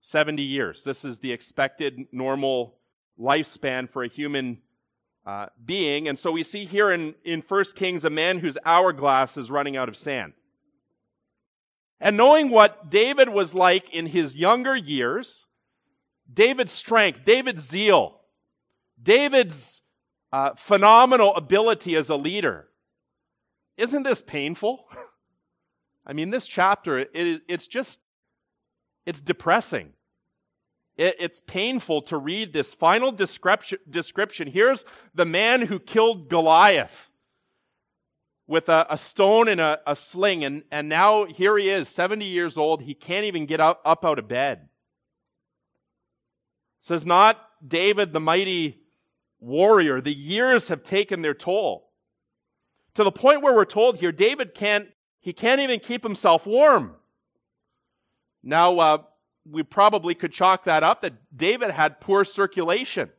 [0.00, 0.84] 70 years.
[0.84, 2.76] This is the expected normal
[3.18, 4.58] lifespan for a human
[5.26, 6.08] uh, being.
[6.08, 9.76] And so we see here in, in 1 Kings a man whose hourglass is running
[9.76, 10.32] out of sand.
[12.00, 15.46] And knowing what David was like in his younger years,
[16.32, 18.20] David's strength, David's zeal,
[19.02, 19.80] David's
[20.32, 22.68] uh, phenomenal ability as a leader.
[23.76, 24.86] Isn't this painful?
[26.06, 28.00] I mean, this chapter, it, it's just,
[29.04, 29.92] it's depressing.
[30.96, 34.48] It, it's painful to read this final description, description.
[34.48, 34.84] Here's
[35.14, 37.10] the man who killed Goliath
[38.46, 42.24] with a, a stone and a, a, sling, and, and now here he is, 70
[42.24, 42.82] years old.
[42.82, 44.68] He can't even get up, up out of bed.
[46.82, 48.85] It says, not David the mighty
[49.40, 50.00] warrior.
[50.00, 51.90] The years have taken their toll.
[52.94, 54.88] To the point where we're told here, David can't,
[55.20, 56.94] he can't even keep himself warm.
[58.42, 58.98] Now, uh,
[59.50, 63.10] we probably could chalk that up that David had poor circulation.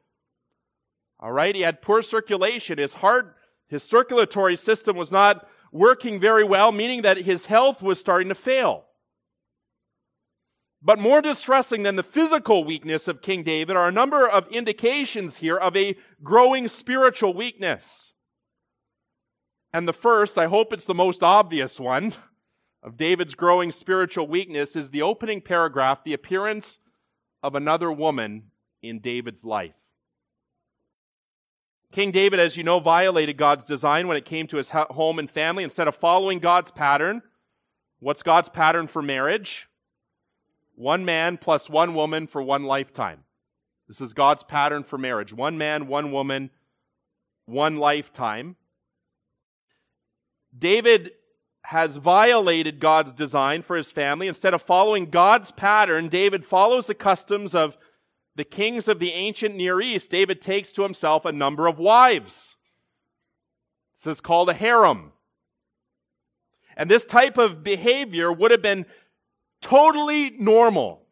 [1.20, 2.78] All right, he had poor circulation.
[2.78, 3.36] His heart,
[3.68, 8.36] his circulatory system was not working very well, meaning that his health was starting to
[8.36, 8.87] fail.
[10.82, 15.38] But more distressing than the physical weakness of King David are a number of indications
[15.38, 18.14] here of a growing spiritual weakness.
[19.74, 22.14] And the first, I hope it's the most obvious one,
[22.84, 26.80] of David's growing spiritual weakness is the opening paragraph, the appearance
[27.44, 28.44] of another woman
[28.82, 29.74] in David's life.
[31.92, 35.30] King David, as you know, violated God's design when it came to his home and
[35.30, 35.64] family.
[35.64, 37.22] Instead of following God's pattern,
[38.00, 39.68] what's God's pattern for marriage?
[40.78, 43.24] One man plus one woman for one lifetime.
[43.88, 45.34] This is God's pattern for marriage.
[45.34, 46.52] One man, one woman,
[47.46, 48.58] one lifetime.
[50.56, 51.14] David
[51.64, 54.28] has violated God's design for his family.
[54.28, 57.76] Instead of following God's pattern, David follows the customs of
[58.36, 60.12] the kings of the ancient Near East.
[60.12, 62.56] David takes to himself a number of wives.
[63.98, 65.12] This is called a harem.
[66.76, 68.86] And this type of behavior would have been
[69.62, 71.08] totally normal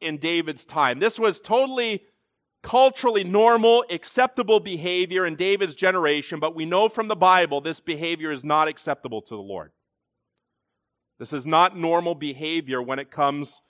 [0.00, 0.98] in David's time.
[0.98, 2.02] This was totally
[2.62, 8.32] culturally normal, acceptable behavior in David's generation, but we know from the Bible this behavior
[8.32, 9.70] is not acceptable to the Lord.
[11.18, 13.60] This is not normal behavior when it comes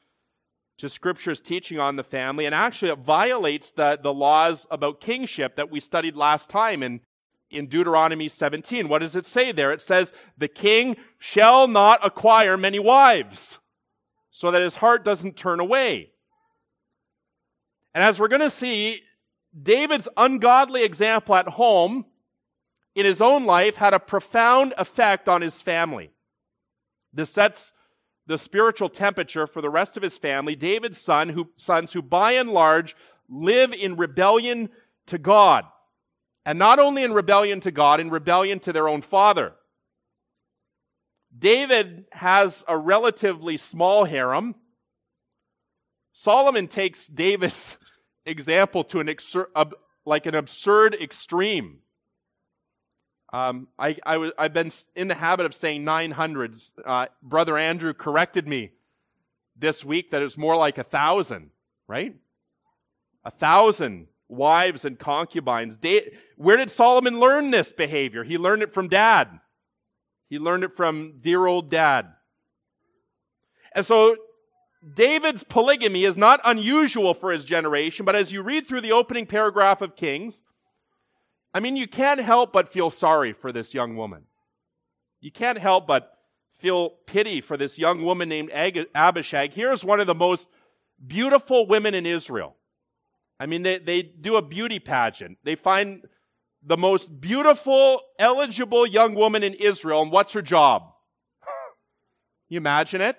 [0.79, 5.57] to Scripture's teaching on the family, and actually it violates the, the laws about kingship
[5.57, 7.01] that we studied last time in,
[7.51, 8.89] in Deuteronomy 17.
[8.89, 9.73] What does it say there?
[9.73, 13.59] It says, The king shall not acquire many wives
[14.35, 16.11] so that his heart doesn't turn away.
[17.95, 19.01] And as we're going to see,
[19.61, 22.05] David's ungodly example at home
[22.97, 26.11] in his own life had a profound effect on his family.
[27.13, 27.73] This sets
[28.27, 30.57] the spiritual temperature for the rest of his family.
[30.57, 32.97] David's son, who, sons, who by and large
[33.29, 34.69] live in rebellion
[35.07, 35.65] to God.
[36.45, 39.53] And not only in rebellion to God, in rebellion to their own father.
[41.37, 44.55] David has a relatively small harem.
[46.13, 47.77] Solomon takes David's
[48.27, 49.73] example to an exer-
[50.05, 51.79] like an absurd extreme.
[53.33, 56.55] Um, I, I w- I've been in the habit of saying 900.
[56.85, 58.71] Uh, Brother Andrew corrected me
[59.57, 61.51] this week that it's more like a thousand,
[61.89, 62.15] right?
[63.25, 65.77] A thousand wives and concubines.
[65.77, 68.23] Da- Where did Solomon learn this behavior?
[68.23, 69.41] He learned it from dad.
[70.29, 72.07] He learned it from dear old dad.
[73.75, 74.17] And so
[74.95, 79.27] David's polygamy is not unusual for his generation, but as you read through the opening
[79.27, 80.43] paragraph of Kings,
[81.53, 84.25] I mean, you can't help but feel sorry for this young woman.
[85.21, 86.19] You can't help but
[86.59, 89.53] feel pity for this young woman named Abishag.
[89.53, 90.49] Here's one of the most
[91.07, 92.57] beautiful women in Israel.
[93.39, 95.39] I mean, they, they do a beauty pageant.
[95.45, 96.03] They find
[96.67, 100.93] the most beautiful, eligible young woman in Israel, and what's her job?
[102.49, 103.17] you imagine it?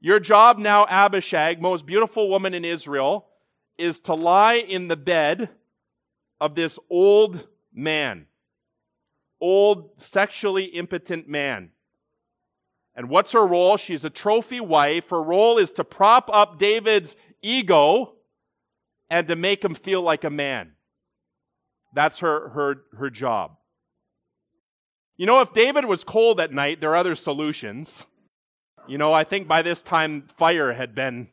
[0.00, 3.26] Your job now, Abishag, most beautiful woman in Israel,
[3.78, 5.48] is to lie in the bed
[6.40, 8.26] of this old man,
[9.40, 11.70] old, sexually impotent man.
[12.94, 13.76] And what's her role?
[13.76, 15.08] She's a trophy wife.
[15.10, 18.14] Her role is to prop up David's ego
[19.10, 20.73] and to make him feel like a man.
[21.94, 23.52] That's her, her, her job.
[25.16, 28.04] You know, if David was cold at night, there are other solutions.
[28.88, 31.28] You know, I think by this time fire had been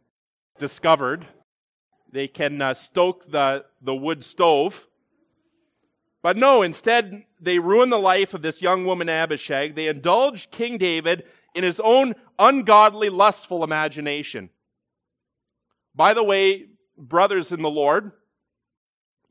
[0.59, 1.25] discovered.
[2.13, 4.85] They can uh, stoke the, the wood stove.
[6.21, 9.73] But no, instead, they ruin the life of this young woman, Abishag.
[9.73, 11.23] They indulge King David
[11.55, 14.51] in his own ungodly, lustful imagination.
[15.95, 18.11] By the way, brothers in the Lord,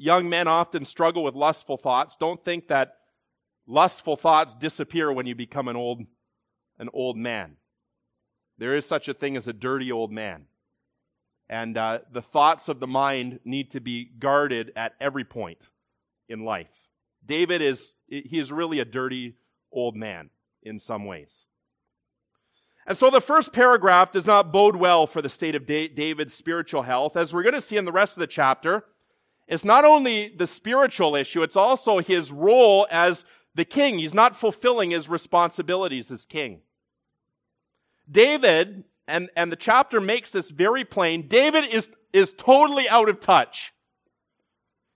[0.00, 2.16] young men often struggle with lustful thoughts.
[2.16, 2.96] Don't think that
[3.66, 6.00] lustful thoughts disappear when you become an old,
[6.78, 7.56] an old man.
[8.58, 10.46] There is such a thing as a dirty old man.
[11.48, 15.68] And uh, the thoughts of the mind need to be guarded at every point
[16.28, 16.70] in life.
[17.26, 19.34] David is, he is really a dirty
[19.72, 20.30] old man
[20.62, 21.46] in some ways.
[22.86, 26.82] And so the first paragraph does not bode well for the state of David's spiritual
[26.82, 27.16] health.
[27.16, 28.84] As we're going to see in the rest of the chapter,
[29.50, 33.24] it's not only the spiritual issue, it's also his role as
[33.56, 33.98] the king.
[33.98, 36.60] He's not fulfilling his responsibilities as king.
[38.08, 43.18] David, and, and the chapter makes this very plain, David is, is totally out of
[43.18, 43.72] touch.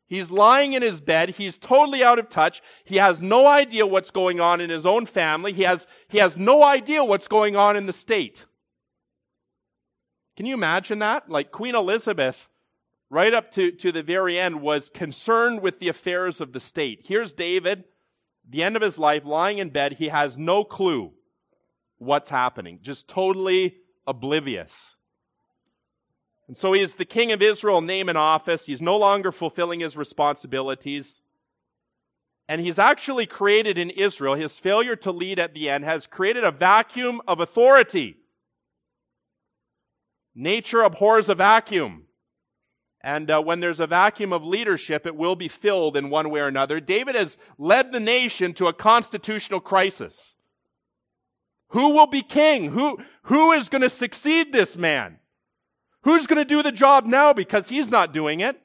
[0.06, 1.30] He's lying in his bed.
[1.30, 2.62] He's totally out of touch.
[2.84, 5.52] He has no idea what's going on in his own family.
[5.52, 8.44] He has, he has no idea what's going on in the state.
[10.36, 11.28] Can you imagine that?
[11.28, 12.46] Like Queen Elizabeth,
[13.10, 17.02] right up to, to the very end, was concerned with the affairs of the state.
[17.04, 17.84] Here's David,
[18.48, 19.94] the end of his life, lying in bed.
[19.94, 21.12] He has no clue
[21.98, 24.96] what's happening, just totally oblivious.
[26.46, 28.66] And so he is the king of Israel, name and office.
[28.66, 31.20] He's no longer fulfilling his responsibilities.
[32.48, 36.44] And he's actually created in Israel, his failure to lead at the end has created
[36.44, 38.18] a vacuum of authority.
[40.34, 42.02] Nature abhors a vacuum.
[43.04, 46.40] And uh, when there's a vacuum of leadership, it will be filled in one way
[46.40, 46.80] or another.
[46.80, 50.34] David has led the nation to a constitutional crisis.
[51.68, 52.70] Who will be king?
[52.70, 55.18] Who, who is going to succeed this man?
[56.04, 58.58] Who's going to do the job now because he's not doing it?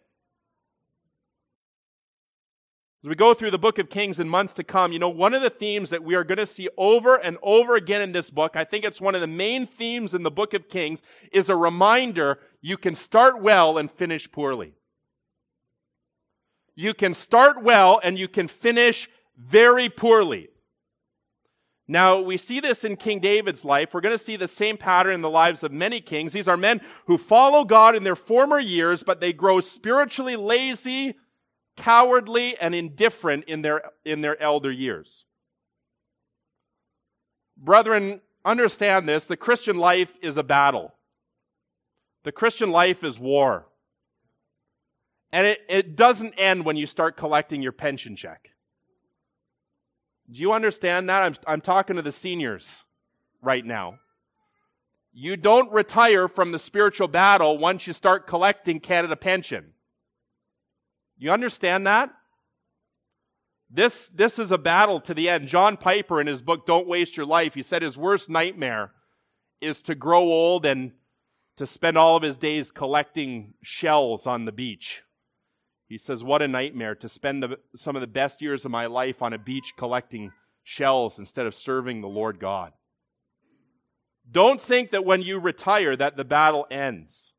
[3.02, 5.34] As we go through the book of Kings in months to come, you know, one
[5.34, 8.30] of the themes that we are going to see over and over again in this
[8.30, 11.48] book, I think it's one of the main themes in the book of Kings, is
[11.48, 14.74] a reminder you can start well and finish poorly.
[16.76, 20.50] You can start well and you can finish very poorly.
[21.88, 23.94] Now, we see this in King David's life.
[23.94, 26.34] We're going to see the same pattern in the lives of many kings.
[26.34, 31.16] These are men who follow God in their former years, but they grow spiritually lazy,
[31.80, 35.26] cowardly, and indifferent in their, in their elder years.
[37.58, 39.28] Brethren, understand this.
[39.28, 40.94] The Christian life is a battle.
[42.23, 43.65] The Christian life is war.
[45.32, 48.50] And it, it doesn't end when you start collecting your pension check.
[50.32, 51.23] Do you understand that?
[51.23, 52.84] I'm, I'm talking to the seniors
[53.42, 54.00] right now.
[55.12, 59.73] You don't retire from the spiritual battle once you start collecting Canada pension.
[61.20, 62.10] You understand that?
[63.70, 65.48] This, this is a battle to the end.
[65.48, 68.94] John Piper, in his book, Don't Waste Your Life, he said his worst nightmare
[69.62, 70.94] is to grow old and
[71.58, 75.04] to spend all of his days collecting shells on the beach.
[75.88, 78.86] He says, What a nightmare to spend the, some of the best years of my
[78.86, 80.32] life on a beach collecting
[80.63, 82.72] shells instead of serving the Lord God.
[84.32, 87.34] Don't think that when you retire that the battle ends.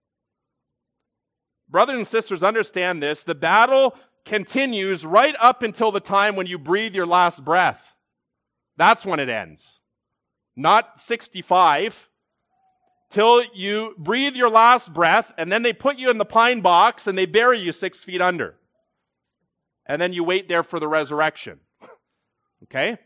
[1.71, 3.23] Brothers and sisters, understand this.
[3.23, 3.95] The battle
[4.25, 7.95] continues right up until the time when you breathe your last breath.
[8.77, 9.79] That's when it ends.
[10.57, 12.09] Not 65,
[13.09, 17.07] till you breathe your last breath, and then they put you in the pine box
[17.07, 18.57] and they bury you six feet under.
[19.87, 21.61] And then you wait there for the resurrection.
[22.65, 22.99] okay?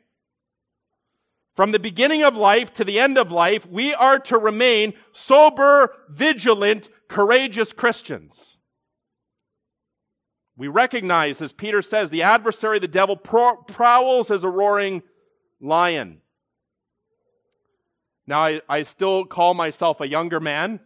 [1.54, 5.94] From the beginning of life to the end of life, we are to remain sober,
[6.08, 8.56] vigilant, courageous Christians.
[10.56, 15.02] We recognize, as Peter says, the adversary, the devil, prowls as a roaring
[15.60, 16.20] lion.
[18.26, 20.80] Now, I, I still call myself a younger man.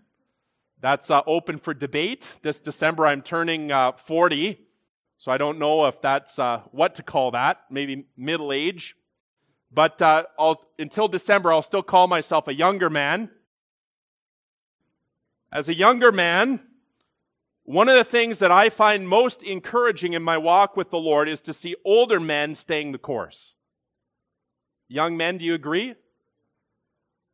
[0.80, 2.24] That's uh, open for debate.
[2.42, 4.58] This December, I'm turning uh, 40,
[5.18, 8.96] so I don't know if that's uh, what to call that, maybe middle age.
[9.70, 10.24] But uh,
[10.78, 13.30] until December, I'll still call myself a younger man.
[15.50, 16.60] As a younger man,
[17.64, 21.28] one of the things that I find most encouraging in my walk with the Lord
[21.28, 23.54] is to see older men staying the course.
[24.88, 25.94] Young men, do you agree?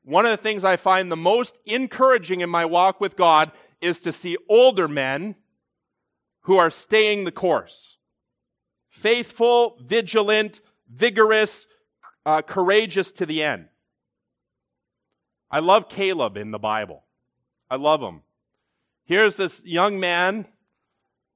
[0.05, 4.01] One of the things I find the most encouraging in my walk with God is
[4.01, 5.37] to see older men
[6.43, 7.97] who are staying the course.
[8.91, 10.61] Faithful, vigilant,
[10.93, 11.67] vigorous,
[12.27, 13.67] uh, courageous to the end.
[15.51, 17.05] I love Caleb in the Bible.
[17.71, 18.23] I love him.
[19.05, 20.47] Here's this young man,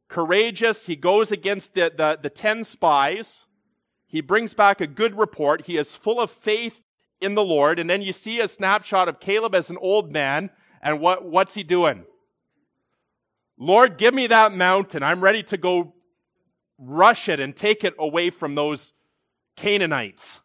[0.09, 0.87] courageous.
[0.87, 3.47] He goes against the, the, the 10 spies.
[4.07, 5.66] He brings back a good report.
[5.66, 6.81] He is full of faith
[7.20, 7.79] in the Lord.
[7.79, 10.51] And then you see a snapshot of Caleb as an old man.
[10.81, 12.05] And what, what's he doing?
[13.59, 15.03] Lord, give me that mountain.
[15.03, 15.95] I'm ready to go
[16.79, 18.93] rush it and take it away from those
[19.57, 20.41] Canaanites.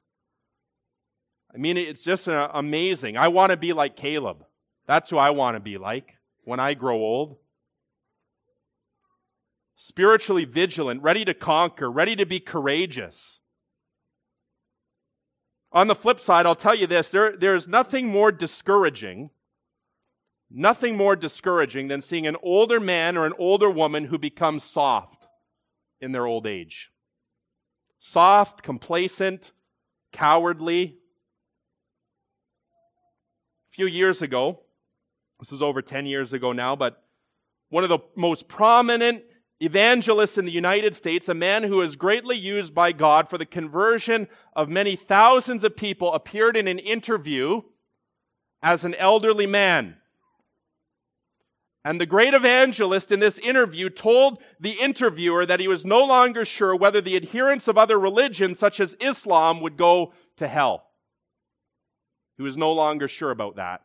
[1.54, 3.16] I mean, it's just uh, amazing.
[3.16, 4.44] I want to be like Caleb.
[4.86, 7.38] That's who I want to be like when I grow old.
[9.76, 13.40] Spiritually vigilant, ready to conquer, ready to be courageous.
[15.72, 19.32] On the flip side, I'll tell you this there, there's nothing more discouraging,
[20.52, 25.26] nothing more discouraging than seeing an older man or an older woman who becomes soft
[26.00, 26.90] in their old age.
[28.00, 29.52] Soft, complacent,
[30.12, 30.98] cowardly.
[33.72, 34.63] A few years ago,
[35.44, 37.04] this is over 10 years ago now, but
[37.68, 39.24] one of the most prominent
[39.60, 43.46] evangelists in the United States, a man who is greatly used by God for the
[43.46, 47.62] conversion of many thousands of people, appeared in an interview
[48.62, 49.98] as an elderly man.
[51.84, 56.46] And the great evangelist in this interview told the interviewer that he was no longer
[56.46, 60.86] sure whether the adherents of other religions, such as Islam, would go to hell.
[62.38, 63.82] He was no longer sure about that.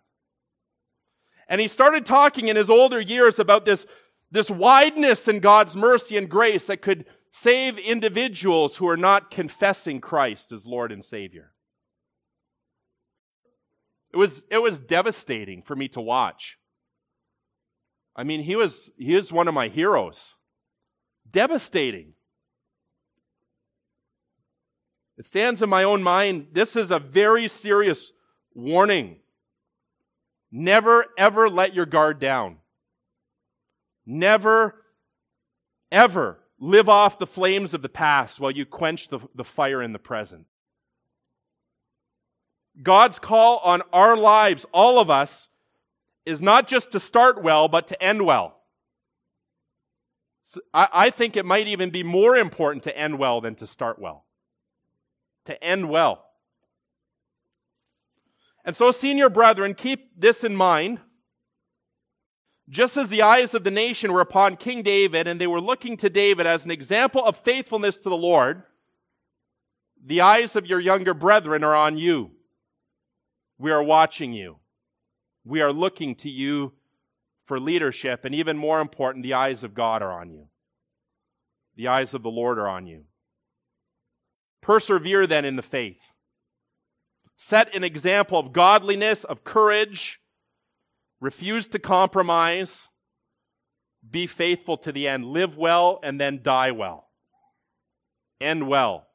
[1.48, 3.86] And he started talking in his older years about this
[4.30, 10.00] this wideness in God's mercy and grace that could save individuals who are not confessing
[10.00, 11.52] Christ as Lord and Savior.
[14.12, 16.58] It was, it was devastating for me to watch.
[18.16, 20.34] I mean, he was, he is one of my heroes.
[21.30, 22.14] Devastating.
[25.18, 26.48] It stands in my own mind.
[26.52, 28.12] This is a very serious
[28.54, 29.16] warning.
[30.50, 32.56] Never, ever let your guard down.
[34.06, 34.82] Never,
[35.92, 39.92] ever live off the flames of the past while you quench the, the fire in
[39.92, 40.46] the present.
[42.82, 45.48] God's call on our lives, all of us,
[46.24, 48.56] is not just to start well, but to end well.
[50.44, 53.66] So I, I think it might even be more important to end well than to
[53.66, 54.24] start well.
[55.46, 56.24] To end well.
[58.68, 61.00] And so, senior brethren, keep this in mind.
[62.68, 65.96] Just as the eyes of the nation were upon King David and they were looking
[65.96, 68.62] to David as an example of faithfulness to the Lord,
[70.04, 72.30] the eyes of your younger brethren are on you.
[73.56, 74.58] We are watching you.
[75.46, 76.74] We are looking to you
[77.46, 80.46] for leadership, and even more important, the eyes of God are on you.
[81.76, 83.04] The eyes of the Lord are on you.
[84.60, 86.12] Persevere then in the faith.
[87.38, 90.20] Set an example of godliness, of courage,
[91.20, 92.88] Refuse to compromise.
[94.08, 95.26] Be faithful to the end.
[95.26, 97.08] Live well and then die well.
[98.40, 99.06] End well.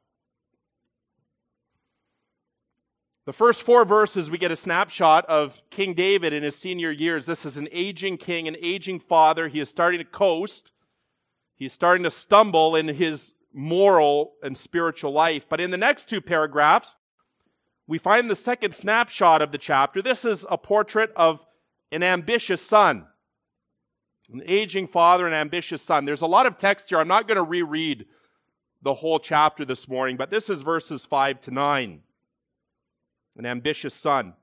[3.25, 7.25] The first four verses, we get a snapshot of King David in his senior years.
[7.25, 9.47] This is an aging king, an aging father.
[9.47, 10.73] He is starting to coast.
[11.55, 15.45] He's starting to stumble in his moral and spiritual life.
[15.47, 16.97] But in the next two paragraphs,
[17.87, 20.01] we find the second snapshot of the chapter.
[20.01, 21.39] This is a portrait of
[21.91, 23.05] an ambitious son,
[24.31, 26.05] an aging father, an ambitious son.
[26.05, 26.99] There's a lot of text here.
[26.99, 28.05] I'm not going to reread
[28.81, 32.01] the whole chapter this morning, but this is verses 5 to 9.
[33.37, 34.33] An ambitious son.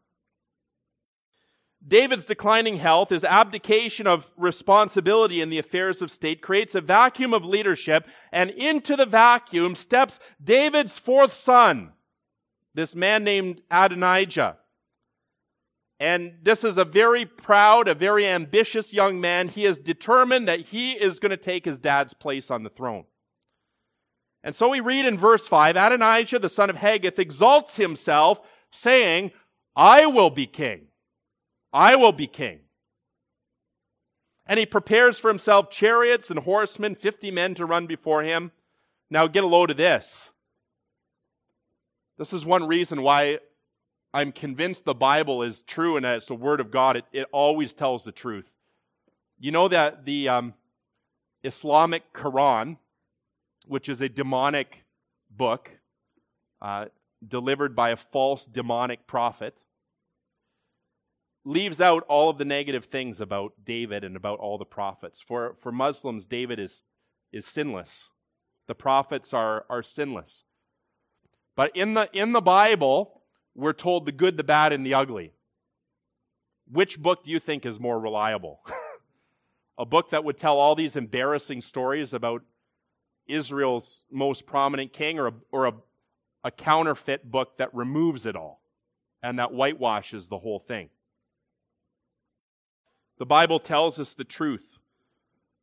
[1.86, 7.32] David's declining health, his abdication of responsibility in the affairs of state creates a vacuum
[7.32, 11.93] of leadership, and into the vacuum steps David's fourth son,
[12.75, 14.57] this man named Adonijah.
[15.99, 19.49] And this is a very proud, a very ambitious young man.
[19.49, 23.05] He is determined that he is going to take his dad's place on the throne.
[24.43, 28.41] And so we read in verse 5 Adonijah, the son of Haggith, exalts himself,
[28.71, 29.33] saying,
[29.77, 30.87] I will be king.
[31.73, 32.61] I will be king.
[34.47, 38.53] And he prepares for himself chariots and horsemen, 50 men to run before him.
[39.11, 40.30] Now get a load of this.
[42.21, 43.39] This is one reason why
[44.12, 46.97] I'm convinced the Bible is true and that it's the Word of God.
[46.99, 48.45] It, it always tells the truth.
[49.39, 50.55] You know that the um,
[51.43, 52.77] Islamic Quran,
[53.66, 54.85] which is a demonic
[55.31, 55.71] book
[56.61, 56.87] uh,
[57.27, 59.57] delivered by a false demonic prophet,
[61.47, 65.23] leaves out all of the negative things about David and about all the prophets.
[65.27, 66.83] For, for Muslims, David is,
[67.33, 68.11] is sinless.
[68.68, 70.45] The prophets are, are sinless.
[71.61, 73.20] But in the, in the Bible,
[73.54, 75.34] we're told the good, the bad, and the ugly.
[76.72, 78.62] Which book do you think is more reliable?
[79.78, 82.40] a book that would tell all these embarrassing stories about
[83.26, 85.72] Israel's most prominent king, or a, or a,
[86.44, 88.62] a counterfeit book that removes it all
[89.22, 90.88] and that whitewashes the whole thing?
[93.18, 94.78] The Bible tells us the truth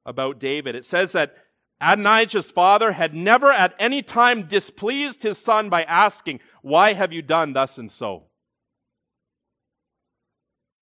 [0.06, 0.76] about David.
[0.76, 1.36] It says that
[1.80, 7.22] Adonijah's father had never at any time displeased his son by asking, Why have you
[7.22, 8.24] done thus and so?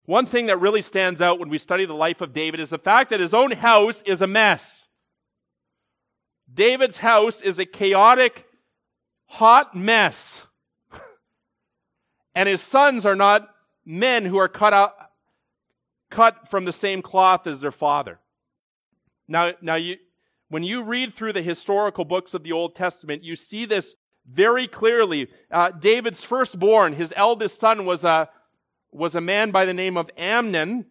[0.06, 2.78] One thing that really stands out when we study the life of David is the
[2.78, 4.88] fact that his own house is a mess.
[6.54, 8.46] David's house is a chaotic,
[9.26, 10.41] hot mess.
[12.36, 13.50] and his sons are not
[13.84, 14.93] men who are cut out,
[16.12, 18.20] cut from the same cloth as their father.
[19.28, 19.98] Now, now you,
[20.50, 23.96] when you read through the historical books of the Old Testament, you see this
[24.30, 25.28] very clearly.
[25.52, 28.30] Uh, David's firstborn, his eldest son, was a,
[28.91, 30.86] was a man by the name of Amnon.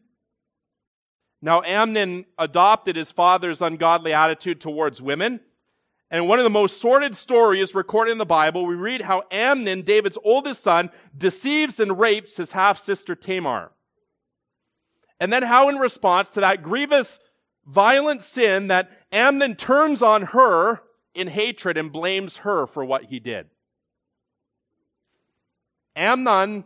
[1.40, 5.40] Now, Amnon adopted his father's ungodly attitude towards women.
[6.10, 9.82] And one of the most sordid stories recorded in the Bible, we read how Amnon,
[9.82, 13.72] David's oldest son, deceives and rapes his half sister Tamar.
[15.18, 17.18] And then how, in response to that grievous,
[17.66, 20.82] violent sin, that Amnon turns on her
[21.14, 23.46] in hatred and blames her for what he did.
[25.96, 26.64] Amnon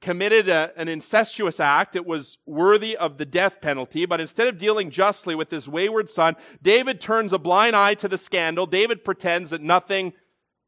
[0.00, 4.58] committed a, an incestuous act that was worthy of the death penalty, but instead of
[4.58, 8.66] dealing justly with his wayward son, David turns a blind eye to the scandal.
[8.66, 10.12] David pretends that nothing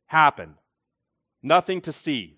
[0.06, 0.54] happened,
[1.42, 2.37] nothing to see.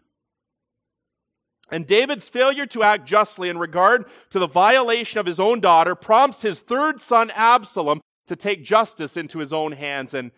[1.71, 5.95] And David's failure to act justly in regard to the violation of his own daughter
[5.95, 10.31] prompts his third son Absalom to take justice into his own hands, and,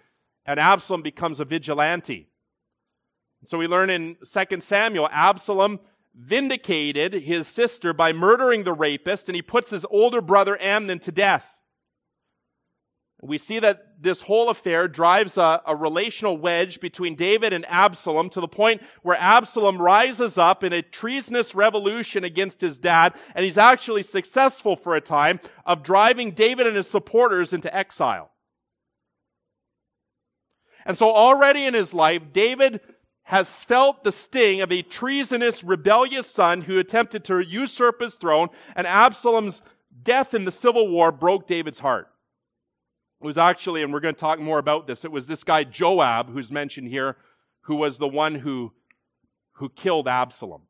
[0.46, 2.28] and Absalom becomes a vigilante.
[3.44, 5.80] So we learn in 2 Samuel, Absalom
[6.14, 11.12] vindicated his sister by murdering the rapist, and he puts his older brother Amnon to
[11.12, 11.51] death.
[13.24, 18.28] We see that this whole affair drives a, a, relational wedge between David and Absalom
[18.30, 23.44] to the point where Absalom rises up in a treasonous revolution against his dad, and
[23.44, 28.32] he's actually successful for a time of driving David and his supporters into exile.
[30.84, 32.80] And so already in his life, David
[33.22, 38.48] has felt the sting of a treasonous, rebellious son who attempted to usurp his throne,
[38.74, 39.62] and Absalom's
[40.02, 42.08] death in the civil war broke David's heart.
[43.22, 45.62] It was actually, and we're going to talk more about this, it was this guy
[45.62, 47.16] Joab, who's mentioned here,
[47.62, 48.72] who was the one who,
[49.52, 50.62] who killed Absalom.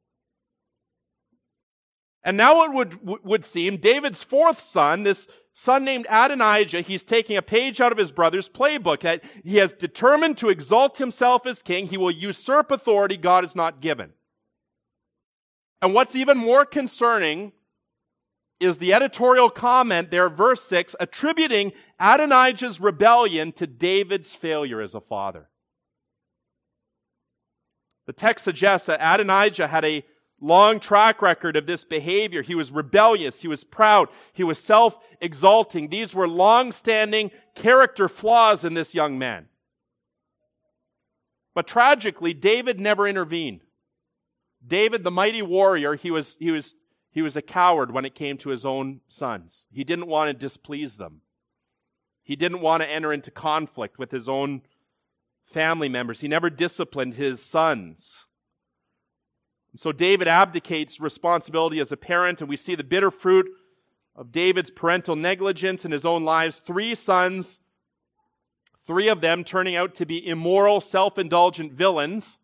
[2.22, 7.38] And now it would, would seem David's fourth son, this son named Adonijah, he's taking
[7.38, 9.20] a page out of his brother's playbook.
[9.42, 11.86] He has determined to exalt himself as king.
[11.86, 14.12] He will usurp authority God has not given.
[15.80, 17.52] And what's even more concerning
[18.62, 25.00] is the editorial comment there, verse 6, attributing Adonijah's rebellion to David's failure as a
[25.00, 25.48] father.
[28.06, 30.04] The text suggests that Adonijah had a
[30.40, 32.42] long track record of this behavior.
[32.42, 33.40] He was rebellious.
[33.40, 34.08] He was proud.
[34.32, 35.88] He was self exalting.
[35.88, 39.46] These were long standing character flaws in this young man.
[41.54, 43.60] But tragically, David never intervened.
[44.66, 46.74] David, the mighty warrior, he was, he was,
[47.12, 49.66] he was a coward when it came to his own sons.
[49.70, 51.20] He didn't want to displease them.
[52.22, 54.62] He didn't want to enter into conflict with his own
[55.44, 56.20] family members.
[56.20, 58.24] He never disciplined his sons.
[59.72, 63.46] And so David abdicates responsibility as a parent, and we see the bitter fruit
[64.16, 66.62] of David's parental negligence in his own lives.
[66.66, 67.58] Three sons,
[68.86, 72.38] three of them turning out to be immoral, self indulgent villains,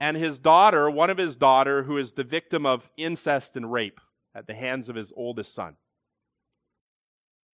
[0.00, 4.00] and his daughter, one of his daughter, who is the victim of incest and rape
[4.34, 5.76] at the hands of his oldest son.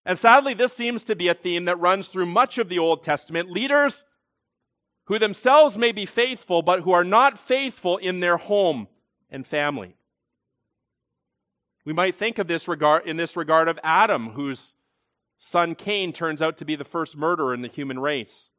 [0.06, 3.04] And sadly, this seems to be a theme that runs through much of the Old
[3.04, 3.50] Testament.
[3.50, 4.04] Leaders
[5.06, 8.88] who themselves may be faithful, but who are not faithful in their home
[9.30, 9.96] and family.
[11.86, 14.76] We might think of this regard, in this regard of Adam, whose
[15.40, 18.50] son Cain turns out to be the first murderer in the human race.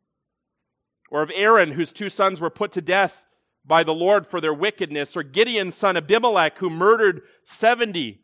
[1.10, 3.23] Or of Aaron, whose two sons were put to death
[3.64, 5.16] by the Lord for their wickedness.
[5.16, 8.20] Or Gideon's son Abimelech, who murdered 70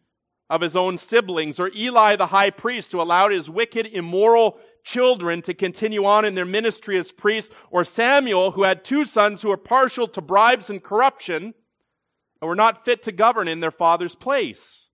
[0.49, 1.59] of his own siblings.
[1.59, 6.34] Or Eli the high priest, who allowed his wicked, immoral children to continue on in
[6.34, 10.70] their ministry as priests, or Samuel, who had two sons who were partial to bribes
[10.70, 11.55] and corruption
[12.41, 14.88] and were not fit to govern in their father's place.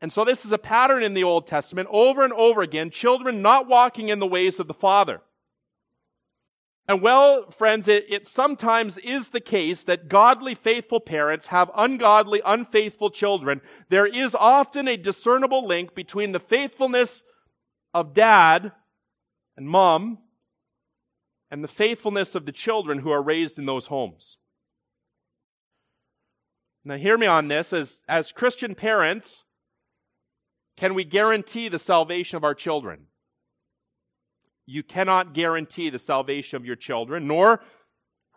[0.00, 3.42] And so this is a pattern in the Old Testament over and over again, children
[3.42, 5.20] not walking in the ways of the Father.
[6.88, 12.40] And well, friends, it, it, sometimes is the case that godly, faithful parents have ungodly,
[12.44, 13.60] unfaithful children.
[13.88, 17.24] There is often a discernible link between the faithfulness
[17.92, 18.70] of dad
[19.56, 20.18] and mom
[21.50, 24.36] and the faithfulness of the children who are raised in those homes.
[26.84, 27.72] Now, hear me on this.
[27.72, 29.42] As, as Christian parents,
[30.76, 33.06] can we guarantee the salvation of our children?
[34.66, 37.62] You cannot guarantee the salvation of your children, nor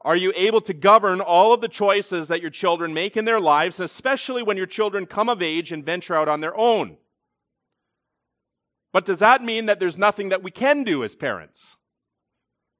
[0.01, 3.39] are you able to govern all of the choices that your children make in their
[3.39, 6.97] lives, especially when your children come of age and venture out on their own.
[8.93, 11.75] But does that mean that there's nothing that we can do as parents?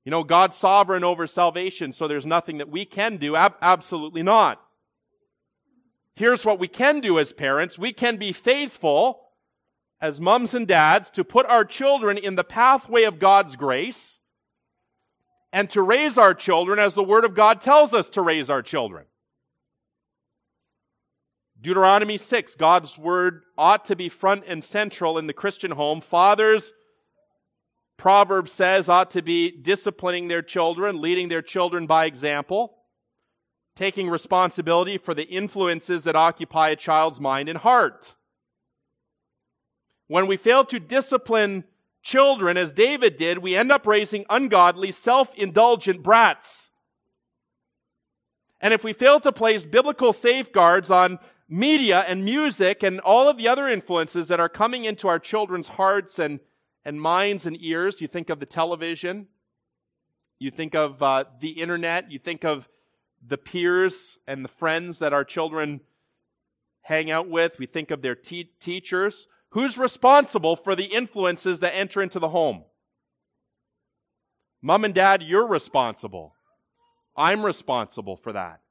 [0.05, 3.35] You know, God's sovereign over salvation, so there's nothing that we can do?
[3.35, 4.61] Ab- absolutely not.
[6.15, 9.28] Here's what we can do as parents we can be faithful
[10.01, 14.19] as moms and dads to put our children in the pathway of God's grace
[15.51, 18.61] and to raise our children as the Word of God tells us to raise our
[18.61, 19.05] children.
[21.61, 25.99] Deuteronomy 6, God's word ought to be front and central in the Christian home.
[25.99, 26.71] Fathers,
[27.97, 32.77] Proverbs says, ought to be disciplining their children, leading their children by example,
[33.75, 38.15] taking responsibility for the influences that occupy a child's mind and heart.
[40.09, 41.63] When we fail to discipline
[42.01, 46.69] children as David did, we end up raising ungodly, self indulgent brats.
[48.59, 53.37] And if we fail to place biblical safeguards on media and music and all of
[53.37, 56.39] the other influences that are coming into our children's hearts and,
[56.83, 58.01] and minds and ears.
[58.01, 59.27] You think of the television,
[60.39, 62.67] you think of uh, the internet, you think of
[63.27, 65.81] the peers and the friends that our children
[66.81, 69.27] hang out with, we think of their te- teachers.
[69.51, 72.63] Who's responsible for the influences that enter into the home?
[74.61, 76.35] Mom and dad, you're responsible.
[77.15, 78.61] I'm responsible for that.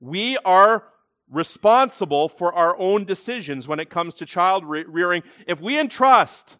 [0.00, 0.84] We are
[1.30, 5.22] responsible for our own decisions when it comes to child rearing.
[5.46, 6.56] If we entrust,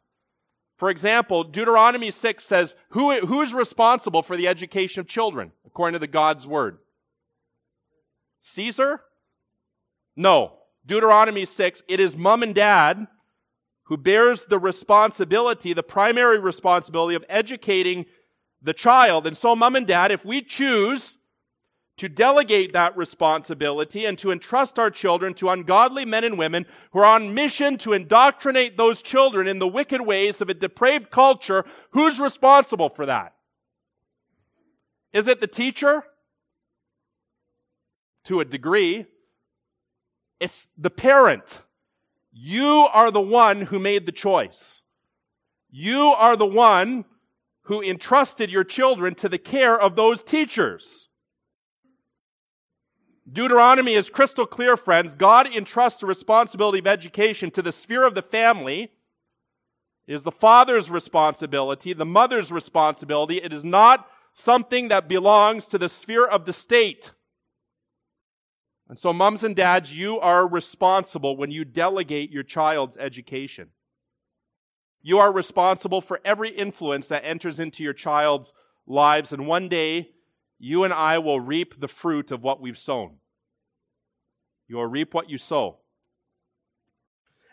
[0.77, 5.93] for example, Deuteronomy 6 says, who, who is responsible for the education of children, according
[5.93, 6.79] to the God's word?
[8.43, 9.03] Caesar?
[10.16, 10.55] No.
[10.87, 13.07] Deuteronomy 6, it is mom and dad
[13.84, 18.07] who bears the responsibility, the primary responsibility of educating
[18.62, 19.26] the child.
[19.26, 21.16] And so, mom and dad, if we choose
[21.99, 26.99] to delegate that responsibility and to entrust our children to ungodly men and women who
[26.99, 31.64] are on mission to indoctrinate those children in the wicked ways of a depraved culture,
[31.91, 33.34] who's responsible for that?
[35.12, 36.05] Is it the teacher?
[38.24, 39.07] To a degree.
[40.41, 41.61] It's the parent.
[42.32, 44.82] You are the one who made the choice.
[45.70, 47.05] You are the one
[47.62, 51.09] who entrusted your children to the care of those teachers.
[53.30, 55.14] Deuteronomy is crystal clear, friends.
[55.14, 58.93] God entrusts the responsibility of education to the sphere of the family.
[60.07, 63.39] It is the father's responsibility, the mother's responsibility.
[63.39, 67.11] It is not something that belongs to the sphere of the state.
[68.89, 73.70] And so, mums and dads, you are responsible when you delegate your child's education.
[75.03, 78.53] You are responsible for every influence that enters into your child's
[78.87, 80.11] lives, and one day
[80.59, 83.16] you and I will reap the fruit of what we've sown.
[84.68, 85.78] You will reap what you sow.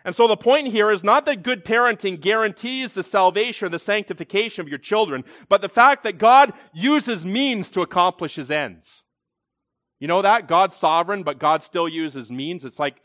[0.06, 3.80] And so the point here is not that good parenting guarantees the salvation or the
[3.80, 9.03] sanctification of your children, but the fact that God uses means to accomplish his ends.
[10.00, 10.48] You know that?
[10.48, 12.66] God's sovereign, but God still uses means.
[12.66, 13.02] It's like,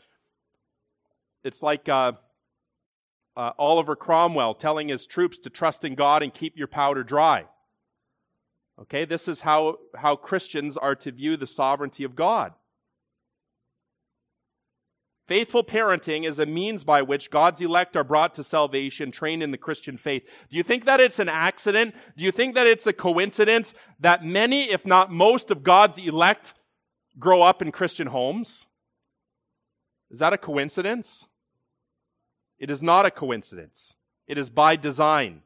[1.43, 2.13] it's like uh,
[3.37, 7.45] uh, Oliver Cromwell telling his troops to trust in God and keep your powder dry.
[8.81, 12.53] Okay, this is how, how Christians are to view the sovereignty of God.
[15.27, 19.51] Faithful parenting is a means by which God's elect are brought to salvation, trained in
[19.51, 20.23] the Christian faith.
[20.49, 21.93] Do you think that it's an accident?
[22.17, 26.55] Do you think that it's a coincidence that many, if not most, of God's elect
[27.19, 28.65] grow up in Christian homes?
[30.09, 31.25] Is that a coincidence?
[32.57, 33.93] It is not a coincidence.
[34.27, 35.41] It is by design.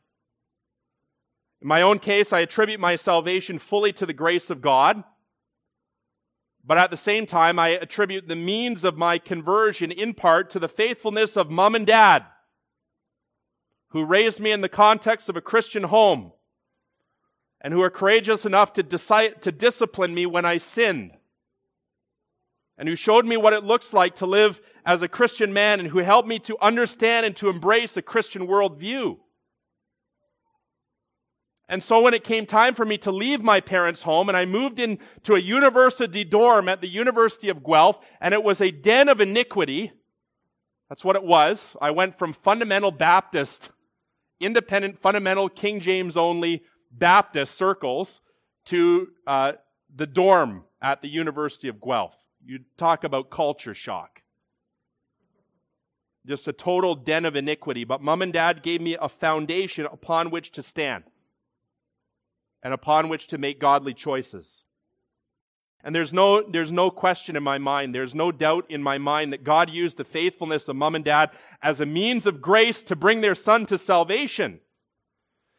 [1.62, 5.04] In my own case, I attribute my salvation fully to the grace of God.
[6.66, 10.60] But at the same time, I attribute the means of my conversion in part to
[10.60, 12.26] the faithfulness of mom and dad,
[13.90, 16.32] who raised me in the context of a Christian home
[17.62, 21.12] and who are courageous enough to, decide, to discipline me when I sinned,
[22.78, 25.90] and who showed me what it looks like to live as a Christian man, and
[25.90, 29.18] who helped me to understand and to embrace a Christian worldview.
[31.70, 34.46] And so when it came time for me to leave my parents' home and I
[34.46, 39.08] moved into a university dorm at the University of Guelph and it was a den
[39.08, 39.92] of iniquity,
[40.90, 41.76] that's what it was.
[41.82, 43.72] I went from fundamental Baptist,
[44.40, 48.22] independent, fundamental, King James only Baptist circles
[48.66, 49.54] to uh,
[49.96, 52.14] the dorm at the University of Guelph.
[52.46, 54.22] You talk about culture shock.
[56.26, 57.84] Just a total den of iniquity.
[57.84, 61.04] But mom and dad gave me a foundation upon which to stand
[62.62, 64.64] and upon which to make godly choices.
[65.84, 69.34] And there's no, there's no question in my mind, there's no doubt in my mind
[69.34, 71.32] that God used the faithfulness of mom and dad
[71.62, 74.62] as a means of grace to bring their son to salvation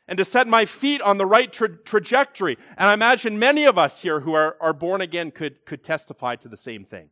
[0.07, 2.59] and to set my feet on the right tra- trajectory.
[2.77, 6.37] And I imagine many of us here who are, are born again could, could testify
[6.37, 7.09] to the same thing.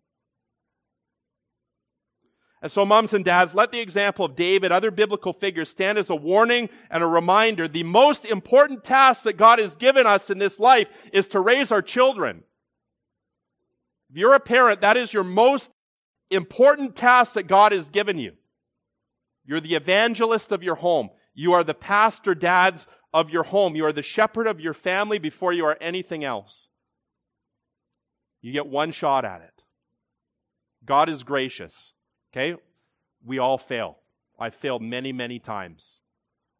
[2.60, 6.10] And so, moms and dads, let the example of David, other biblical figures, stand as
[6.10, 7.66] a warning and a reminder.
[7.66, 11.72] The most important task that God has given us in this life is to raise
[11.72, 12.44] our children.
[14.10, 15.72] If you're a parent, that is your most
[16.30, 18.34] important task that God has given you.
[19.44, 21.10] You're the evangelist of your home.
[21.34, 23.74] You are the pastor dads of your home.
[23.74, 26.68] You are the shepherd of your family before you are anything else.
[28.40, 29.62] You get one shot at it.
[30.84, 31.92] God is gracious.
[32.32, 32.60] Okay?
[33.24, 33.98] We all fail.
[34.38, 36.00] I've failed many, many times.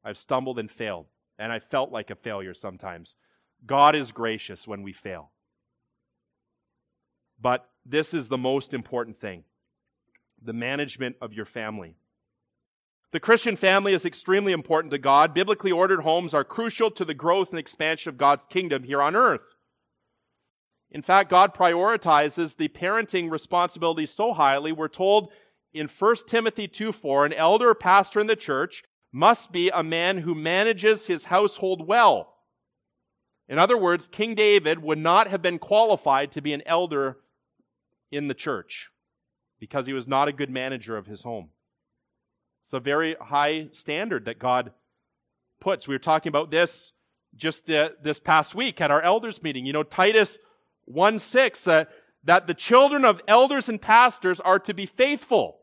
[0.04, 1.06] I've stumbled and failed,
[1.38, 3.16] and I felt like a failure sometimes.
[3.66, 5.30] God is gracious when we fail.
[7.40, 9.44] But this is the most important thing
[10.44, 11.96] the management of your family.
[13.12, 15.34] The Christian family is extremely important to God.
[15.34, 19.14] Biblically ordered homes are crucial to the growth and expansion of God's kingdom here on
[19.14, 19.42] earth.
[20.90, 25.30] In fact, God prioritizes the parenting responsibility so highly, we're told
[25.74, 28.82] in 1 Timothy 2 4, an elder pastor in the church
[29.12, 32.34] must be a man who manages his household well.
[33.48, 37.18] In other words, King David would not have been qualified to be an elder
[38.10, 38.88] in the church
[39.60, 41.50] because he was not a good manager of his home.
[42.62, 44.72] It's a very high standard that God
[45.60, 45.86] puts.
[45.86, 46.92] We were talking about this
[47.34, 49.66] just the, this past week at our elders meeting.
[49.66, 50.38] You know, Titus
[50.84, 51.90] 1 6, that,
[52.24, 55.58] that the children of elders and pastors are to be faithful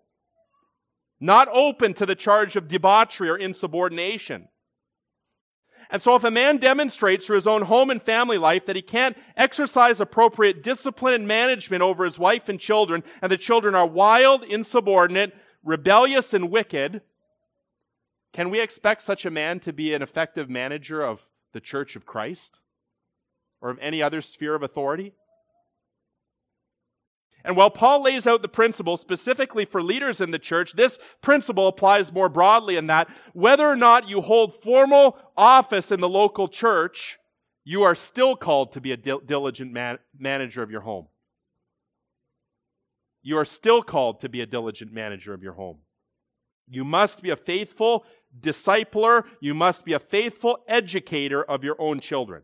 [1.19, 4.47] not open to the charge of debauchery or insubordination.
[5.91, 8.81] And so if a man demonstrates through his own home and family life that he
[8.81, 13.87] can't exercise appropriate discipline and management over his wife and children, and the children are
[13.87, 15.33] wild, insubordinate,
[15.63, 17.01] rebellious, and wicked,
[18.33, 21.21] can we expect such a man to be an effective manager of
[21.53, 22.59] the church of Christ?
[23.61, 25.13] Or of any other sphere of authority?
[27.43, 31.67] And while Paul lays out the principle specifically for leaders in the church, this principle
[31.67, 36.47] applies more broadly in that whether or not you hold formal office in the local
[36.47, 37.17] church,
[37.63, 41.07] you are still called to be a diligent man- manager of your home.
[43.29, 45.77] You are still called to be a diligent manager of your home.
[46.67, 48.03] You must be a faithful
[48.41, 49.23] discipler.
[49.39, 52.41] You must be a faithful educator of your own children.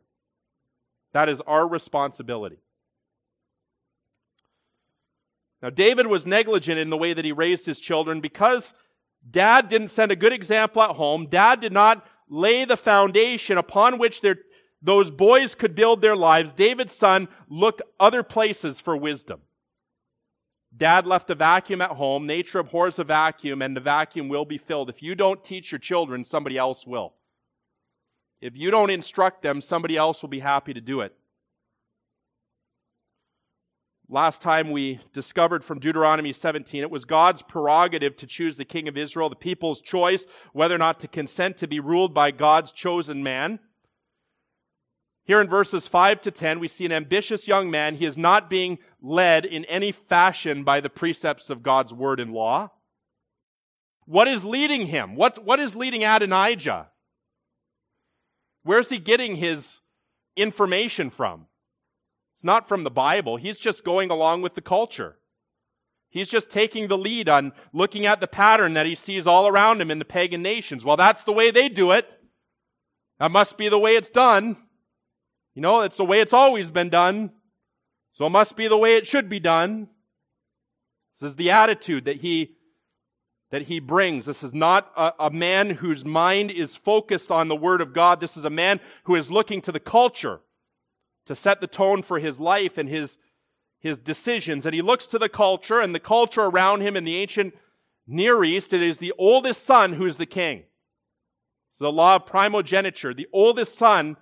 [1.11, 2.57] That is our responsibility.
[5.63, 8.71] Now, David was negligent in the way that he raised his children because
[9.31, 11.25] dad didn't send a good example at home.
[11.25, 14.21] Dad did not lay the foundation upon which
[14.83, 16.53] those boys could build their lives.
[16.53, 19.41] David's son looked other places for wisdom.
[20.77, 22.27] Dad left a vacuum at home.
[22.27, 24.89] Nature abhors a vacuum, and the vacuum will be filled.
[24.89, 27.13] If you don't teach your children, somebody else will.
[28.41, 31.15] If you don't instruct them, somebody else will be happy to do it.
[34.07, 38.87] Last time we discovered from Deuteronomy 17, it was God's prerogative to choose the king
[38.87, 42.71] of Israel, the people's choice whether or not to consent to be ruled by God's
[42.71, 43.59] chosen man.
[45.25, 47.95] Here in verses 5 to 10, we see an ambitious young man.
[47.95, 52.31] He is not being led in any fashion by the precepts of God's word and
[52.31, 52.71] law.
[54.05, 55.15] What is leading him?
[55.15, 56.89] What, what is leading Adonijah?
[58.63, 59.79] Where's he getting his
[60.35, 61.47] information from?
[62.35, 63.37] It's not from the Bible.
[63.37, 65.17] He's just going along with the culture.
[66.09, 69.81] He's just taking the lead on looking at the pattern that he sees all around
[69.81, 70.85] him in the pagan nations.
[70.85, 72.07] Well, that's the way they do it.
[73.19, 74.57] That must be the way it's done.
[75.55, 77.31] You know, it's the way it's always been done.
[78.13, 79.87] So it must be the way it should be done.
[81.19, 82.55] This is the attitude that he
[83.51, 84.25] that he brings.
[84.25, 88.19] This is not a, a, man whose mind is focused on the Word of God.
[88.19, 90.41] This is a man who is looking to the culture
[91.27, 93.17] to set the tone for his life and his,
[93.79, 94.65] his decisions.
[94.65, 97.53] And he looks to the culture and the culture around him in the ancient
[98.07, 98.73] Near East.
[98.73, 100.63] It is the oldest son who is the king.
[101.69, 103.13] It's the law of primogeniture.
[103.13, 104.17] The oldest son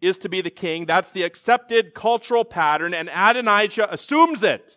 [0.00, 0.86] is to be the king.
[0.86, 4.76] That's the accepted cultural pattern, and Adonijah assumes it.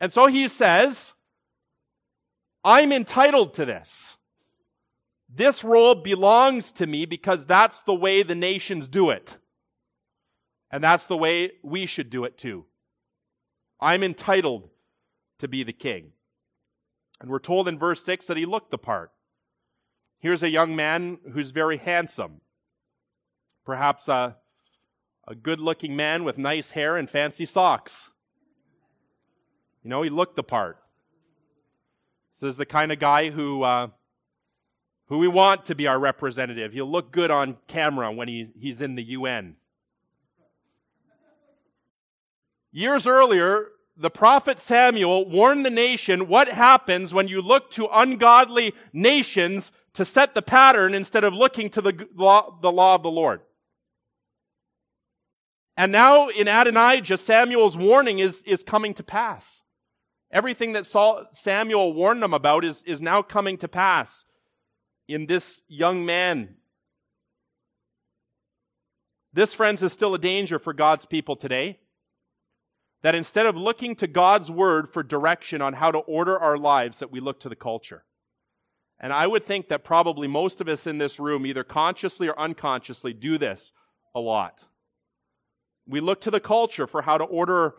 [0.00, 1.12] And so he says,
[2.64, 4.16] I'm entitled to this.
[5.28, 9.36] This role belongs to me because that's the way the nations do it.
[10.70, 12.66] And that's the way we should do it too.
[13.80, 14.68] I'm entitled
[15.38, 16.12] to be the king.
[17.20, 19.10] And we're told in verse 6 that he looked the part.
[20.20, 22.40] Here's a young man who's very handsome
[23.68, 24.34] perhaps a,
[25.26, 28.08] a good looking man with nice hair and fancy socks.
[29.84, 30.78] You know, he looked the part.
[32.32, 33.88] This is the kind of guy who, uh,
[35.08, 36.72] who we want to be our representative.
[36.72, 39.56] He'll look good on camera when he, he's in the UN.
[42.72, 43.66] Years earlier,
[43.98, 50.06] the prophet Samuel warned the nation what happens when you look to ungodly nations to
[50.06, 53.42] set the pattern instead of looking to the law, the law of the Lord.
[55.78, 59.62] And now in Adonijah, Samuel's warning is, is coming to pass.
[60.32, 64.24] Everything that Saul, Samuel warned them about is, is now coming to pass
[65.06, 66.56] in this young man.
[69.32, 71.78] This, friends, is still a danger for God's people today.
[73.02, 76.98] That instead of looking to God's word for direction on how to order our lives,
[76.98, 78.02] that we look to the culture.
[78.98, 82.36] And I would think that probably most of us in this room, either consciously or
[82.36, 83.72] unconsciously, do this
[84.12, 84.64] a lot.
[85.88, 87.74] We look to the culture for how to order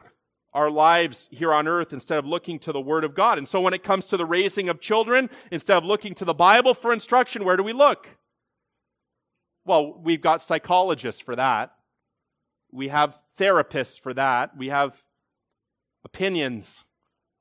[0.53, 3.38] our lives here on earth instead of looking to the Word of God.
[3.38, 6.34] And so when it comes to the raising of children, instead of looking to the
[6.34, 8.07] Bible for instruction, where do we look?
[9.64, 11.74] Well, we've got psychologists for that.
[12.72, 14.57] We have therapists for that.
[14.57, 15.03] We have
[16.03, 16.84] opinions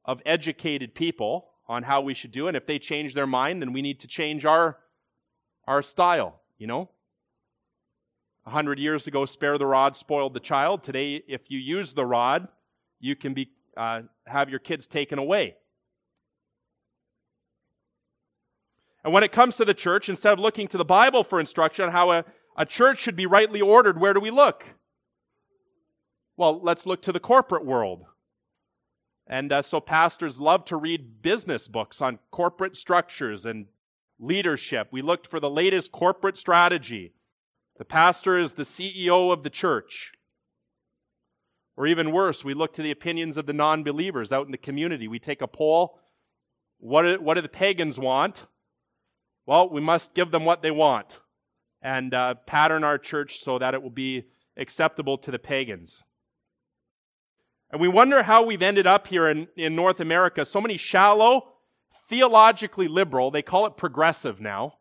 [0.05, 2.51] of educated people on how we should do it.
[2.51, 4.77] And if they change their mind, then we need to change our,
[5.67, 6.91] our style, you know?
[8.49, 10.83] A hundred years ago, spare the rod spoiled the child.
[10.83, 12.49] Today, if you use the rod,
[12.99, 15.55] you can be, uh, have your kids taken away.
[19.05, 21.85] And when it comes to the church, instead of looking to the Bible for instruction
[21.85, 22.25] on how a,
[22.57, 24.65] a church should be rightly ordered, where do we look?
[26.39, 28.07] Well, let's look to the corporate world.
[29.27, 33.67] And uh, so pastors love to read business books on corporate structures and
[34.19, 34.89] leadership.
[34.91, 37.13] We looked for the latest corporate strategy.
[37.79, 40.13] The pastor is the CEO of the church.
[41.77, 44.59] Or even worse, we look to the opinions of the non believers out in the
[44.59, 45.07] community.
[45.07, 46.01] We take a poll.
[46.79, 48.47] What do, what do the pagans want?
[49.47, 51.21] Well, we must give them what they want
[51.81, 54.25] and uh, pattern our church so that it will be
[54.57, 56.03] acceptable to the pagans.
[57.71, 60.45] And we wonder how we've ended up here in, in North America.
[60.45, 61.53] So many shallow,
[62.09, 64.78] theologically liberal, they call it progressive now,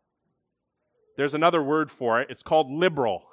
[1.17, 2.29] there's another word for it.
[2.29, 3.23] It's called liberal.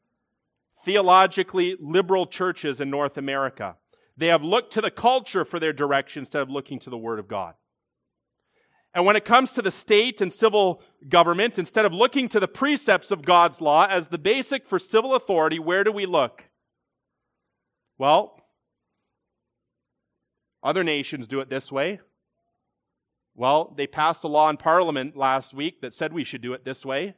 [0.84, 3.76] Theologically liberal churches in North America.
[4.16, 7.18] They have looked to the culture for their direction instead of looking to the Word
[7.18, 7.54] of God.
[8.94, 12.48] And when it comes to the state and civil government, instead of looking to the
[12.48, 16.44] precepts of God's law as the basic for civil authority, where do we look?
[17.96, 18.38] Well,
[20.62, 22.00] Other nations do it this way.
[23.38, 26.64] Well, they passed a law in Parliament last week that said we should do it
[26.64, 27.14] this way.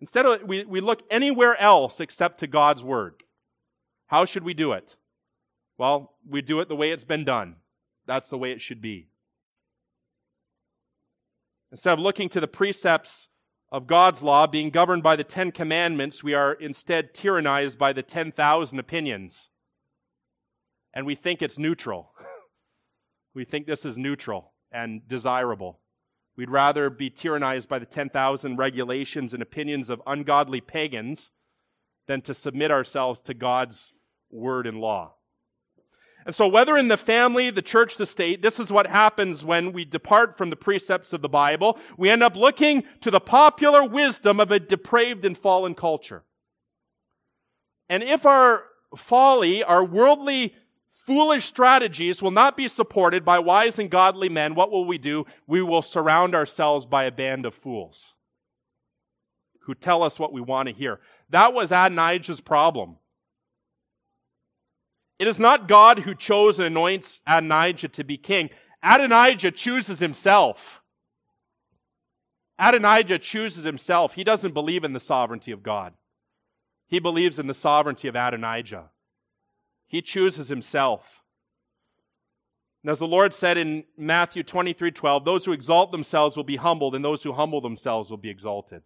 [0.00, 3.22] Instead of we, we look anywhere else except to God's Word.
[4.08, 4.96] How should we do it?
[5.78, 7.54] Well, we do it the way it's been done.
[8.04, 9.06] That's the way it should be.
[11.70, 13.28] Instead of looking to the precepts
[13.70, 18.02] of God's law being governed by the Ten Commandments, we are instead tyrannized by the
[18.02, 19.50] 10,000 opinions.
[20.92, 22.13] And we think it's neutral.
[23.34, 25.80] We think this is neutral and desirable.
[26.36, 31.30] We'd rather be tyrannized by the 10,000 regulations and opinions of ungodly pagans
[32.06, 33.92] than to submit ourselves to God's
[34.30, 35.14] word and law.
[36.26, 39.72] And so, whether in the family, the church, the state, this is what happens when
[39.72, 41.78] we depart from the precepts of the Bible.
[41.98, 46.24] We end up looking to the popular wisdom of a depraved and fallen culture.
[47.90, 48.64] And if our
[48.96, 50.54] folly, our worldly,
[51.06, 55.26] foolish strategies will not be supported by wise and godly men, what will we do?
[55.46, 58.14] We will surround ourselves by a band of fools
[59.60, 61.00] who tell us what we want to hear.
[61.30, 62.96] That was Adonijah's problem.
[65.18, 68.50] It is not God who chose and anoints Adonijah to be king.
[68.82, 70.82] Adonijah chooses himself.
[72.58, 74.14] Adonijah chooses himself.
[74.14, 75.94] He doesn't believe in the sovereignty of God.
[76.86, 78.90] He believes in the sovereignty of Adonijah.
[79.94, 81.22] He chooses himself.
[82.82, 86.56] And as the Lord said in Matthew 23 12, those who exalt themselves will be
[86.56, 88.82] humbled, and those who humble themselves will be exalted.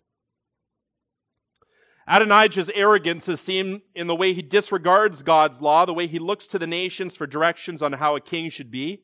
[2.06, 6.46] Adonijah's arrogance is seen in the way he disregards God's law, the way he looks
[6.48, 9.00] to the nations for directions on how a king should be.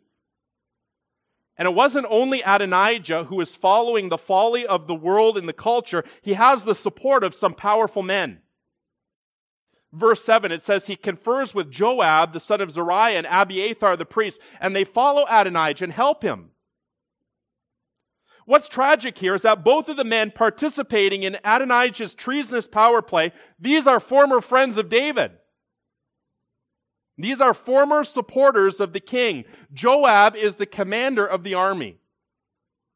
[1.57, 5.55] And it wasn't only Adonijah who was following the folly of the world and the
[5.55, 8.40] culture, he has the support of some powerful men.
[9.95, 14.05] Verse 7, it says he confers with Joab, the son of Zeruiah, and Abiathar the
[14.05, 16.51] priest, and they follow Adonijah and help him.
[18.45, 23.32] What's tragic here is that both of the men participating in Adonijah's treasonous power play,
[23.59, 25.30] these are former friends of David.
[27.16, 29.45] These are former supporters of the king.
[29.72, 31.99] Joab is the commander of the army.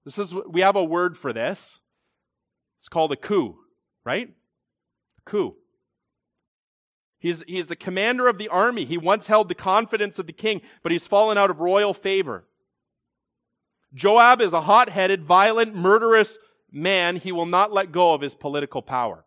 [0.04, 1.78] This is we have a word for this.
[2.80, 3.56] It's called a coup,
[4.04, 4.28] right?
[5.18, 5.54] A coup.
[7.18, 8.84] He's, he's the commander of the army.
[8.84, 12.44] He once held the confidence of the king, but he's fallen out of royal favor.
[13.94, 16.38] Joab is a hot headed, violent, murderous
[16.70, 17.16] man.
[17.16, 19.24] He will not let go of his political power.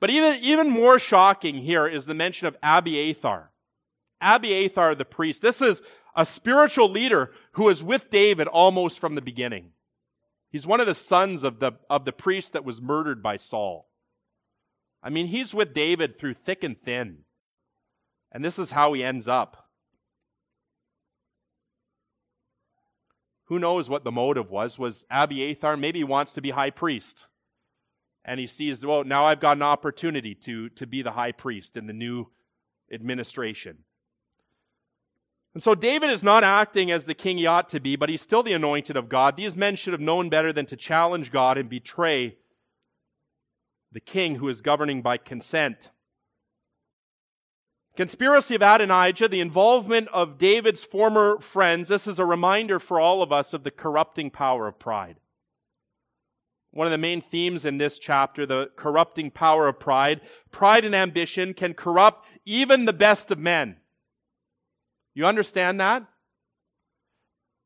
[0.00, 3.50] But even, even more shocking here is the mention of Abiathar.
[4.20, 5.42] Abiathar the priest.
[5.42, 5.82] This is
[6.16, 9.72] a spiritual leader who is with David almost from the beginning.
[10.50, 13.88] He's one of the sons of the, of the priest that was murdered by Saul.
[15.02, 17.18] I mean, he's with David through thick and thin.
[18.30, 19.68] And this is how he ends up.
[23.46, 24.78] Who knows what the motive was?
[24.78, 27.26] Was Abiathar, maybe he wants to be high priest.
[28.24, 31.76] And he sees, well, now I've got an opportunity to, to be the high priest
[31.76, 32.28] in the new
[32.92, 33.78] administration.
[35.54, 38.22] And so David is not acting as the king he ought to be, but he's
[38.22, 39.36] still the anointed of God.
[39.36, 42.36] These men should have known better than to challenge God and betray
[43.92, 45.90] the king who is governing by consent.
[47.94, 53.22] Conspiracy of Adonijah, the involvement of David's former friends, this is a reminder for all
[53.22, 55.16] of us of the corrupting power of pride.
[56.70, 60.22] One of the main themes in this chapter, the corrupting power of pride.
[60.50, 63.76] Pride and ambition can corrupt even the best of men.
[65.12, 66.06] You understand that?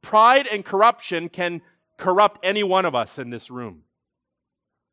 [0.02, 1.62] Pride and corruption can
[1.96, 3.82] corrupt any one of us in this room.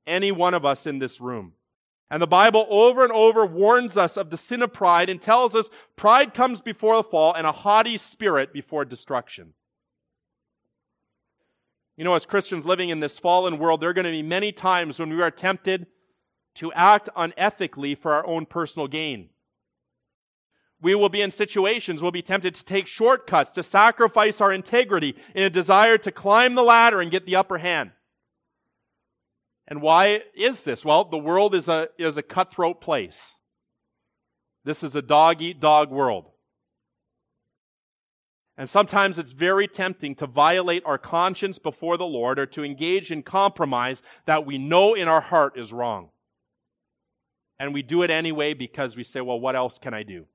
[0.06, 1.54] Any one of us in this room.
[2.10, 5.56] And the Bible over and over warns us of the sin of pride and tells
[5.56, 9.54] us pride comes before the fall and a haughty spirit before destruction.
[11.98, 14.52] You know, as Christians living in this fallen world, there are going to be many
[14.52, 15.88] times when we are tempted
[16.56, 19.30] to act unethically for our own personal gain.
[20.82, 25.16] We will be in situations, we'll be tempted to take shortcuts, to sacrifice our integrity
[25.34, 27.92] in a desire to climb the ladder and get the upper hand.
[29.68, 30.84] And why is this?
[30.84, 33.36] Well, the world is a, is a cutthroat place.
[34.66, 36.26] This is a dog eat dog world.
[38.58, 43.12] And sometimes it's very tempting to violate our conscience before the Lord or to engage
[43.12, 46.10] in compromise that we know in our heart is wrong.
[47.60, 50.26] And we do it anyway because we say, well, what else can I do?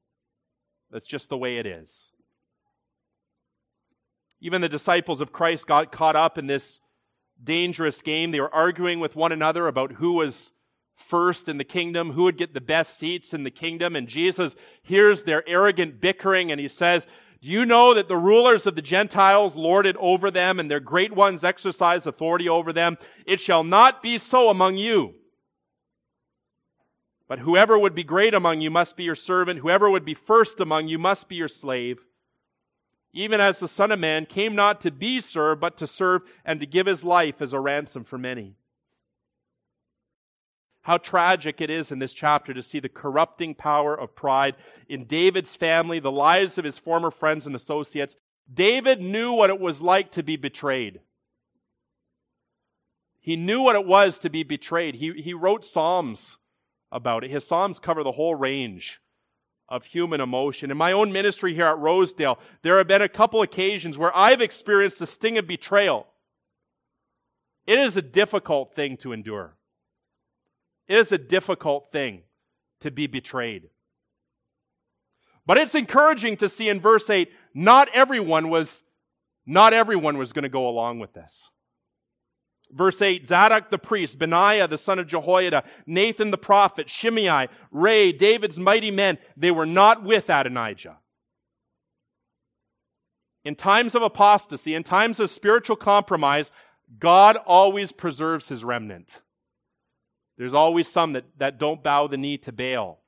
[0.90, 2.10] That's just the way it is.
[4.40, 6.80] Even the disciples of Christ got caught up in this
[7.42, 8.30] dangerous game.
[8.30, 10.52] They were arguing with one another about who was
[10.96, 13.96] first in the kingdom, who would get the best seats in the kingdom.
[13.96, 17.06] And Jesus hears their arrogant bickering and he says,
[17.40, 20.80] Do you know that the rulers of the Gentiles lord it over them and their
[20.80, 22.98] great ones exercise authority over them?
[23.26, 25.14] It shall not be so among you.
[27.28, 29.60] But whoever would be great among you must be your servant.
[29.60, 32.04] Whoever would be first among you must be your slave.
[33.12, 36.60] Even as the Son of Man came not to be served, but to serve and
[36.60, 38.54] to give his life as a ransom for many.
[40.82, 44.56] How tragic it is in this chapter to see the corrupting power of pride
[44.88, 48.16] in David's family, the lives of his former friends and associates.
[48.52, 51.00] David knew what it was like to be betrayed.
[53.20, 54.94] He knew what it was to be betrayed.
[54.94, 56.38] He, he wrote Psalms
[56.90, 57.30] about it.
[57.30, 59.00] His Psalms cover the whole range
[59.68, 60.70] of human emotion.
[60.70, 64.40] In my own ministry here at Rosedale, there have been a couple occasions where I've
[64.40, 66.06] experienced the sting of betrayal.
[67.66, 69.54] It is a difficult thing to endure.
[70.86, 72.22] It is a difficult thing
[72.80, 73.68] to be betrayed.
[75.44, 78.82] But it's encouraging to see in verse 8, not everyone was,
[79.46, 81.50] not everyone was going to go along with this.
[82.70, 88.12] Verse 8 Zadok the priest, Benaiah the son of Jehoiada, Nathan the prophet, Shimei, Rei,
[88.12, 90.98] David's mighty men, they were not with Adonijah.
[93.44, 96.50] In times of apostasy, in times of spiritual compromise,
[96.98, 99.20] God always preserves his remnant.
[100.36, 103.00] There's always some that, that don't bow the knee to Baal.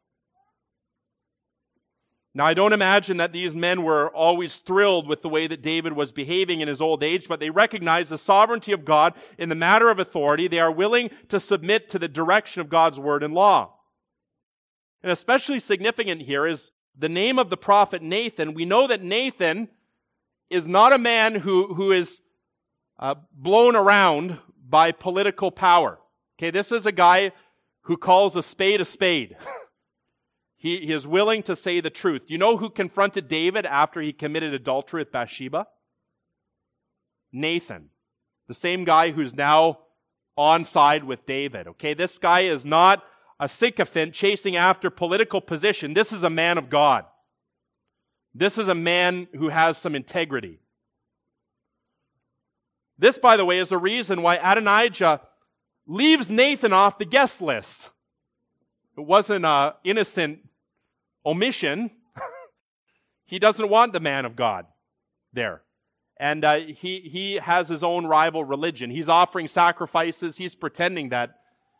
[2.32, 5.94] Now, I don't imagine that these men were always thrilled with the way that David
[5.94, 9.56] was behaving in his old age, but they recognize the sovereignty of God in the
[9.56, 10.46] matter of authority.
[10.46, 13.74] They are willing to submit to the direction of God's word and law.
[15.02, 18.54] And especially significant here is the name of the prophet Nathan.
[18.54, 19.68] We know that Nathan
[20.50, 22.20] is not a man who, who is
[23.00, 25.98] uh, blown around by political power.
[26.38, 27.32] Okay, this is a guy
[27.82, 29.36] who calls a spade a spade.
[30.60, 32.20] He, he is willing to say the truth.
[32.26, 35.66] You know who confronted David after he committed adultery with Bathsheba?
[37.32, 37.88] Nathan,
[38.46, 39.78] the same guy who's now
[40.36, 41.66] on side with David.
[41.66, 43.02] Okay, this guy is not
[43.40, 45.94] a sycophant chasing after political position.
[45.94, 47.06] This is a man of God.
[48.34, 50.58] This is a man who has some integrity.
[52.98, 55.22] This, by the way, is the reason why Adonijah
[55.86, 57.88] leaves Nathan off the guest list.
[58.98, 60.40] It wasn't an innocent
[61.24, 61.90] omission.
[63.26, 64.66] he doesn't want the man of God
[65.32, 65.62] there.
[66.18, 68.90] And uh, he, he has his own rival religion.
[68.90, 70.36] He's offering sacrifices.
[70.36, 71.30] He's pretending that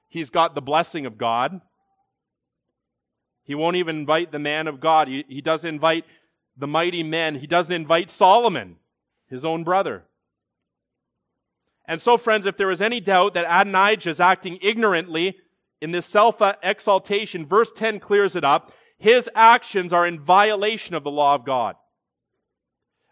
[0.09, 1.61] he's got the blessing of God.
[3.45, 5.09] He won't even invite the man of God.
[5.09, 6.05] He, he doesn't invite
[6.57, 7.35] the mighty men.
[7.35, 8.77] He doesn't invite Solomon,
[9.29, 10.05] his own brother.
[11.87, 15.37] And so, friends, if there is any doubt that Adonijah is acting ignorantly
[15.81, 21.03] in this self exaltation, verse 10 clears it up his actions are in violation of
[21.03, 21.75] the law of God.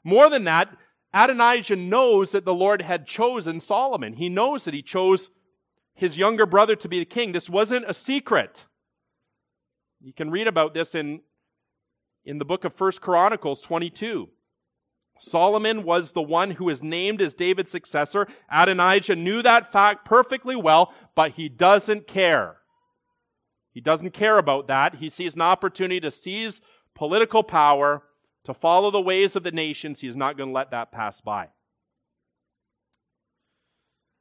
[0.04, 0.68] More than that,
[1.14, 4.12] Adonijah knows that the Lord had chosen Solomon.
[4.12, 5.30] He knows that he chose
[5.94, 7.32] his younger brother to be the king.
[7.32, 8.66] This wasn't a secret.
[10.00, 11.22] You can read about this in,
[12.24, 14.28] in the book of First Chronicles 22.
[15.18, 18.28] Solomon was the one who was named as David's successor.
[18.50, 22.58] Adonijah knew that fact perfectly well, but he doesn't care.
[23.72, 24.96] He doesn't care about that.
[24.96, 26.60] He sees an opportunity to seize
[26.94, 28.02] political power,
[28.44, 30.00] to follow the ways of the nations.
[30.00, 31.48] He is not going to let that pass by.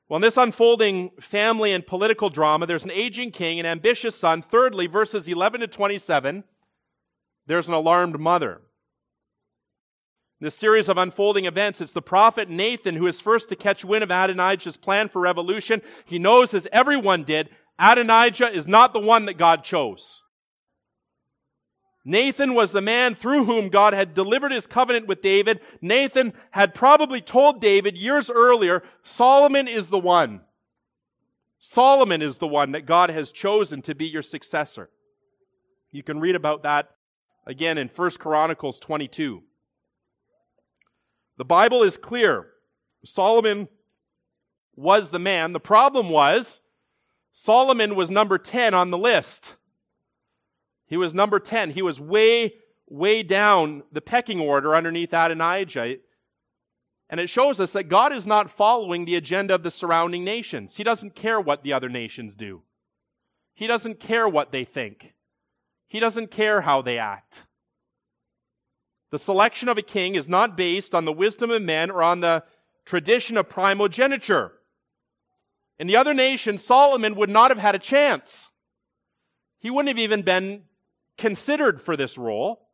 [0.10, 4.42] Well, in this unfolding family and political drama, there's an aging king, an ambitious son.
[4.42, 6.46] Thirdly, verses 11 to 27,
[7.46, 8.62] there's an alarmed mother.
[10.40, 13.84] In this series of unfolding events, it's the prophet Nathan who is first to catch
[13.84, 15.82] wind of Adonijah's plan for revolution.
[16.06, 20.22] He knows, as everyone did, Adonijah is not the one that God chose.
[22.04, 25.60] Nathan was the man through whom God had delivered his covenant with David.
[25.82, 30.40] Nathan had probably told David years earlier, Solomon is the one.
[31.60, 34.90] Solomon is the one that God has chosen to be your successor.
[35.92, 36.92] You can read about that
[37.46, 39.44] again in 1 Chronicles 22.
[41.38, 42.48] The Bible is clear.
[43.04, 43.68] Solomon
[44.78, 45.52] was the man.
[45.52, 46.62] The problem was
[47.40, 49.54] Solomon was number 10 on the list.
[50.88, 51.70] He was number 10.
[51.70, 52.56] He was way,
[52.90, 55.98] way down the pecking order underneath Adonijah.
[57.12, 60.78] And it shows us that God is not following the agenda of the surrounding nations.
[60.78, 62.64] He doesn't care what the other nations do.
[63.54, 65.14] He doesn't care what they think.
[65.88, 67.44] He doesn't care how they act.
[69.12, 72.20] The selection of a king is not based on the wisdom of men or on
[72.22, 72.44] the
[72.84, 74.54] tradition of primogeniture.
[75.80, 78.50] In the other nation, Solomon would not have had a chance.
[79.60, 80.64] He wouldn't have even been
[81.18, 82.68] considered for this role.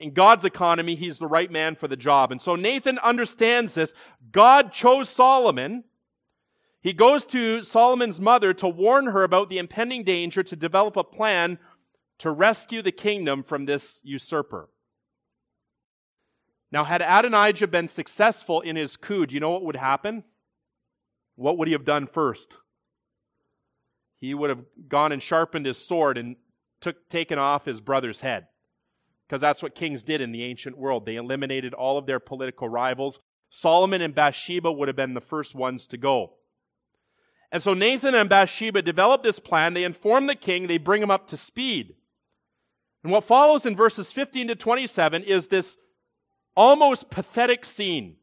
[0.00, 2.32] In God's economy, he's the right man for the job.
[2.32, 3.94] And so Nathan understands this.
[4.32, 5.84] God chose Solomon.
[6.80, 11.04] He goes to Solomon's mother to warn her about the impending danger to develop a
[11.04, 11.58] plan
[12.18, 14.68] to rescue the kingdom from this usurper.
[16.70, 20.24] Now, had Adonijah been successful in his coup, do you know what would happen?
[21.36, 22.56] What would he have done first?
[24.20, 26.36] He would have gone and sharpened his sword and
[26.80, 28.46] took, taken off his brother's head.
[29.26, 31.06] Because that's what kings did in the ancient world.
[31.06, 33.18] They eliminated all of their political rivals.
[33.50, 36.34] Solomon and Bathsheba would have been the first ones to go.
[37.50, 39.74] And so Nathan and Bathsheba develop this plan.
[39.74, 41.94] They inform the king, they bring him up to speed.
[43.02, 45.76] And what follows in verses 15 to 27 is this
[46.56, 48.16] almost pathetic scene.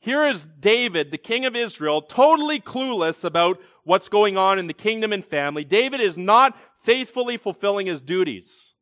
[0.00, 4.72] Here is David, the king of Israel, totally clueless about what's going on in the
[4.72, 5.64] kingdom and family.
[5.64, 8.74] David is not faithfully fulfilling his duties.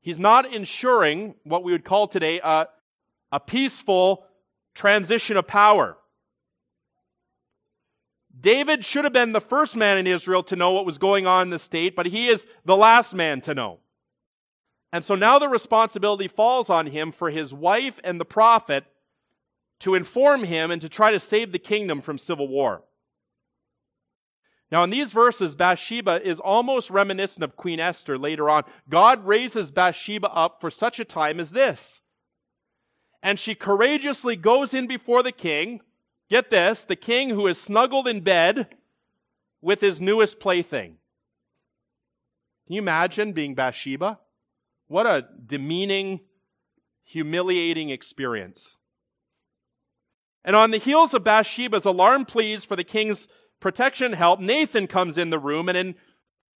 [0.00, 2.68] He's not ensuring what we would call today a,
[3.30, 4.24] a peaceful
[4.74, 5.96] transition of power.
[8.40, 11.42] David should have been the first man in Israel to know what was going on
[11.42, 13.80] in the state, but he is the last man to know.
[14.92, 18.84] And so now the responsibility falls on him for his wife and the prophet
[19.80, 22.82] to inform him and to try to save the kingdom from civil war.
[24.70, 28.64] Now, in these verses, Bathsheba is almost reminiscent of Queen Esther later on.
[28.88, 32.02] God raises Bathsheba up for such a time as this.
[33.22, 35.80] And she courageously goes in before the king.
[36.28, 38.68] Get this the king who is snuggled in bed
[39.62, 40.98] with his newest plaything.
[42.66, 44.18] Can you imagine being Bathsheba?
[44.88, 46.20] What a demeaning,
[47.02, 48.76] humiliating experience.
[50.48, 53.28] And on the heels of Bathsheba's alarm pleas for the king's
[53.60, 55.88] protection help, Nathan comes in the room and in,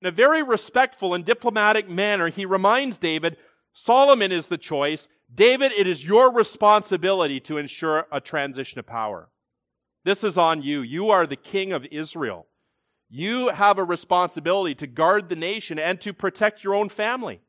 [0.02, 3.38] in a very respectful and diplomatic manner, he reminds David,
[3.72, 5.08] Solomon is the choice.
[5.34, 9.30] David, it is your responsibility to ensure a transition of power.
[10.04, 10.82] This is on you.
[10.82, 12.46] You are the king of Israel.
[13.08, 17.40] You have a responsibility to guard the nation and to protect your own family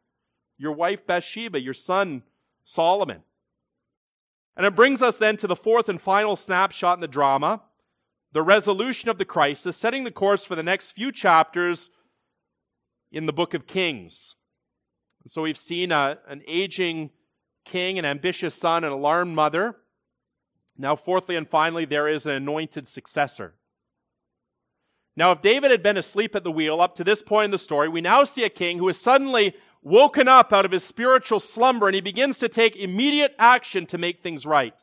[0.58, 2.24] your wife Bathsheba, your son
[2.64, 3.24] Solomon.
[4.60, 7.62] And it brings us then to the fourth and final snapshot in the drama
[8.34, 11.90] the resolution of the crisis, setting the course for the next few chapters
[13.10, 14.36] in the book of Kings.
[15.28, 17.12] So we've seen a, an aging
[17.64, 19.78] king, an ambitious son, an alarmed mother.
[20.78, 23.56] Now, fourthly and finally, there is an anointed successor.
[25.16, 27.58] Now, if David had been asleep at the wheel up to this point in the
[27.58, 31.40] story, we now see a king who is suddenly woken up out of his spiritual
[31.40, 34.74] slumber and he begins to take immediate action to make things right.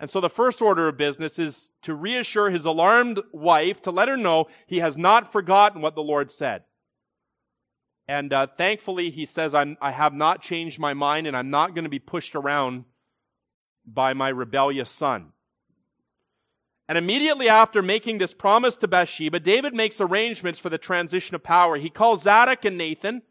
[0.00, 4.08] And so the first order of business is to reassure his alarmed wife, to let
[4.08, 6.62] her know he has not forgotten what the Lord said.
[8.06, 11.84] And uh, thankfully, he says, i have not changed my mind and I'm not going
[11.84, 12.84] to be pushed around
[13.84, 15.32] by my rebellious son.
[16.88, 21.42] And immediately after making this promise to Bathsheba, David makes arrangements for the transition of
[21.42, 21.76] power.
[21.76, 23.22] He calls Zadok and Nathan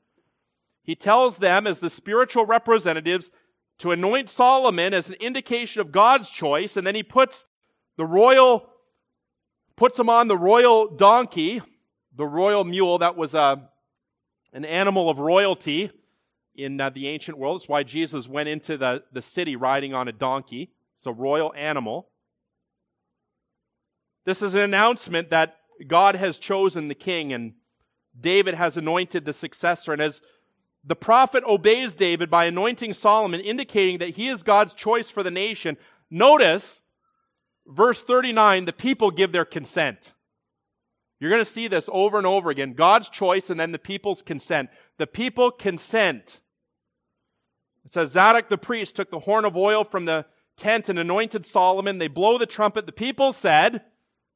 [0.88, 3.30] he tells them, as the spiritual representatives,
[3.80, 7.44] to anoint Solomon as an indication of God's choice, and then he puts
[7.98, 8.70] the royal,
[9.76, 11.62] puts him on the royal donkey,
[12.16, 13.56] the royal mule that was a, uh,
[14.54, 15.92] an animal of royalty
[16.56, 17.60] in uh, the ancient world.
[17.60, 20.72] That's why Jesus went into the, the city riding on a donkey.
[20.96, 22.08] It's a royal animal.
[24.26, 27.56] This is an announcement that God has chosen the king and
[28.20, 29.92] David has anointed the successor.
[29.94, 30.22] And as
[30.88, 35.32] the prophet obeys David by anointing Solomon, indicating that he is God's choice for the
[35.32, 35.78] nation.
[36.10, 36.80] Notice
[37.68, 40.14] verse 39 the people give their consent.
[41.20, 44.22] You're going to see this over and over again God's choice and then the people's
[44.22, 44.70] consent.
[44.98, 46.40] The people consent.
[47.86, 51.46] It says Zadok the priest took the horn of oil from the tent and anointed
[51.46, 51.98] Solomon.
[51.98, 52.86] They blow the trumpet.
[52.86, 53.82] The people said,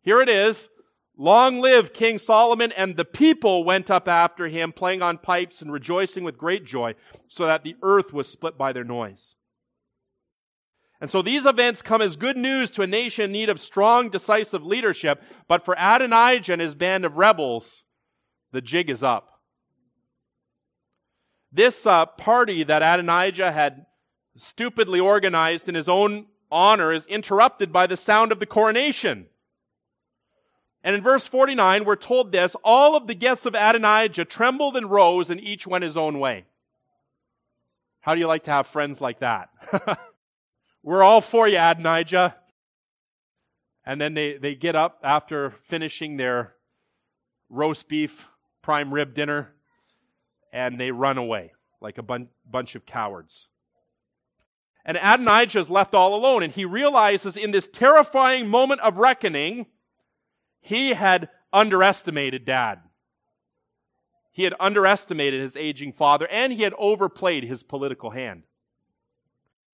[0.01, 0.69] Here it is,
[1.17, 5.71] Long live King Solomon, and the people went up after him, playing on pipes and
[5.71, 6.95] rejoicing with great joy,
[7.27, 9.35] so that the earth was split by their noise.
[11.01, 14.09] And so these events come as good news to a nation in need of strong,
[14.09, 17.83] decisive leadership, but for Adonijah and his band of rebels,
[18.51, 19.41] the jig is up.
[21.51, 23.85] This uh, party that Adonijah had
[24.37, 29.27] stupidly organized in his own honor is interrupted by the sound of the coronation.
[30.83, 34.89] And in verse 49, we're told this all of the guests of Adonijah trembled and
[34.89, 36.45] rose, and each went his own way.
[37.99, 39.49] How do you like to have friends like that?
[40.83, 42.35] we're all for you, Adonijah.
[43.85, 46.53] And then they, they get up after finishing their
[47.49, 48.25] roast beef,
[48.63, 49.49] prime rib dinner,
[50.51, 53.47] and they run away like a bun- bunch of cowards.
[54.83, 59.67] And Adonijah is left all alone, and he realizes in this terrifying moment of reckoning,
[60.61, 62.79] he had underestimated dad.
[64.31, 68.43] He had underestimated his aging father, and he had overplayed his political hand.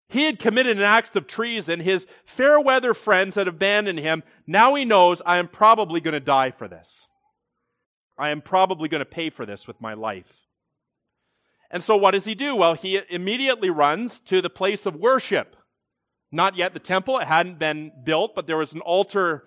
[0.10, 1.82] He had committed an act of treason.
[1.82, 4.24] His fair weather friends had abandoned him.
[4.48, 7.06] Now he knows I am probably going to die for this.
[8.18, 10.48] I am probably going to pay for this with my life.
[11.70, 12.56] And so what does he do?
[12.56, 15.56] Well, he immediately runs to the place of worship.
[16.32, 19.44] Not yet the temple, it hadn't been built, but there was an altar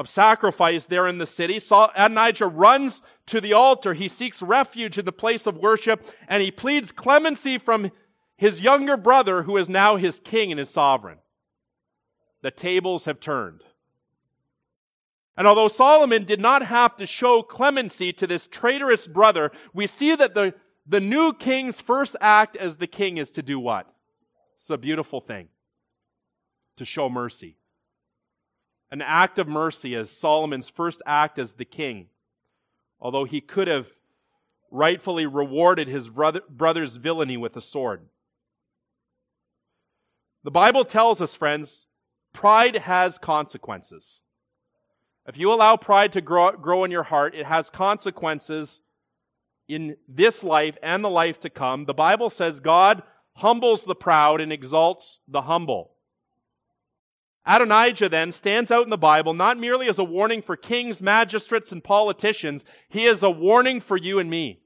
[0.00, 1.60] of sacrifice there in the city.
[1.60, 3.92] Saul, Adonijah runs to the altar.
[3.92, 7.92] He seeks refuge in the place of worship, and he pleads clemency from
[8.38, 11.18] his younger brother, who is now his king and his sovereign.
[12.40, 13.62] The tables have turned.
[15.36, 20.14] And although Solomon did not have to show clemency to this traitorous brother, we see
[20.14, 20.54] that the,
[20.86, 23.86] the new king's first act as the king is to do what?
[24.56, 25.48] It's a beautiful thing.
[26.78, 27.58] To show mercy.
[28.92, 32.06] An act of mercy as Solomon's first act as the king.
[33.00, 33.86] Although he could have
[34.70, 38.02] rightfully rewarded his brother, brother's villainy with a sword.
[40.42, 41.86] The Bible tells us, friends,
[42.32, 44.20] pride has consequences.
[45.26, 48.80] If you allow pride to grow, grow in your heart, it has consequences
[49.68, 51.84] in this life and the life to come.
[51.84, 53.02] The Bible says God
[53.34, 55.92] humbles the proud and exalts the humble.
[57.50, 61.72] Adonijah then stands out in the Bible not merely as a warning for kings, magistrates,
[61.72, 64.60] and politicians, he is a warning for you and me.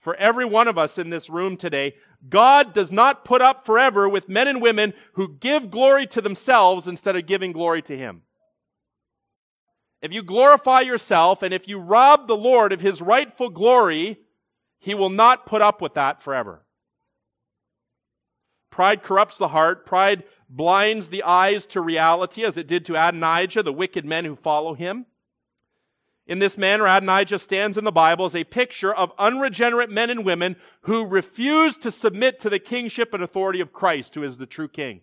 [0.00, 1.94] For every one of us in this room today,
[2.28, 6.88] God does not put up forever with men and women who give glory to themselves
[6.88, 8.22] instead of giving glory to Him.
[10.02, 14.18] If you glorify yourself and if you rob the Lord of His rightful glory,
[14.80, 16.64] He will not put up with that forever.
[18.70, 19.86] Pride corrupts the heart.
[19.86, 24.36] Pride blinds the eyes to reality as it did to Adonijah, the wicked men who
[24.36, 25.06] follow him.
[26.26, 30.24] In this manner, Adonijah stands in the Bible as a picture of unregenerate men and
[30.24, 34.46] women who refuse to submit to the kingship and authority of Christ, who is the
[34.46, 35.02] true king.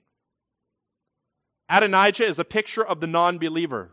[1.69, 3.91] Adonijah is a picture of the non believer.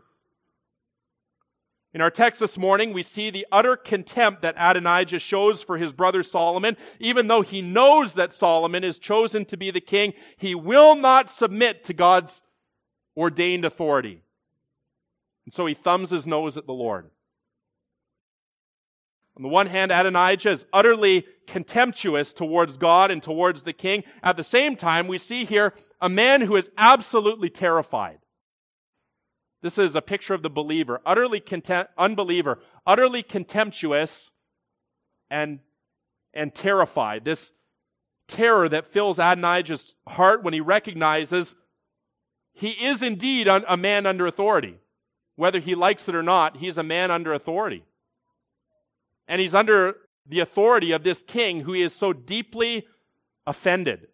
[1.91, 5.91] In our text this morning, we see the utter contempt that Adonijah shows for his
[5.91, 6.77] brother Solomon.
[6.99, 11.31] Even though he knows that Solomon is chosen to be the king, he will not
[11.31, 12.41] submit to God's
[13.17, 14.21] ordained authority.
[15.45, 17.09] And so he thumbs his nose at the Lord.
[19.35, 24.03] On the one hand, Adonijah is utterly contemptuous towards God and towards the king.
[24.21, 28.19] At the same time, we see here a man who is absolutely terrified.
[29.61, 31.43] This is a picture of the believer, utterly
[31.97, 34.31] unbeliever, utterly contemptuous
[35.29, 35.59] and,
[36.33, 37.25] and terrified.
[37.25, 37.51] This
[38.27, 41.55] terror that fills Adonijah's heart when he recognizes
[42.53, 44.77] he is indeed a man under authority.
[45.35, 47.83] Whether he likes it or not, he's a man under authority.
[49.27, 49.95] And he's under
[50.27, 52.85] the authority of this king who he is so deeply
[53.47, 54.08] offended.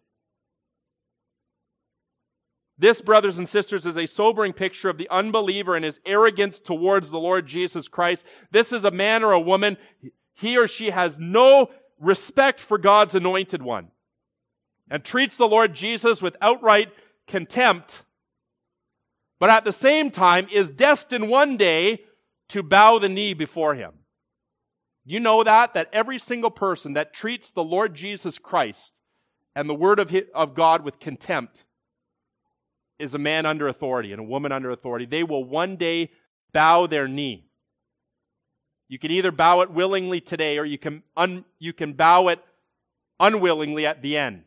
[2.78, 7.10] This, brothers and sisters, is a sobering picture of the unbeliever and his arrogance towards
[7.10, 8.26] the Lord Jesus Christ.
[8.50, 9.78] This is a man or a woman.
[10.34, 13.88] He or she has no respect for God's anointed one
[14.90, 16.92] and treats the Lord Jesus with outright
[17.26, 18.02] contempt,
[19.38, 22.02] but at the same time is destined one day
[22.50, 23.92] to bow the knee before him.
[25.04, 25.74] You know that?
[25.74, 28.94] That every single person that treats the Lord Jesus Christ
[29.54, 31.64] and the Word of, his, of God with contempt
[32.98, 35.06] is a man under authority and a woman under authority.
[35.06, 36.10] They will one day
[36.52, 37.46] bow their knee.
[38.88, 42.40] You can either bow it willingly today or you can, un, you can bow it
[43.18, 44.44] unwillingly at the end.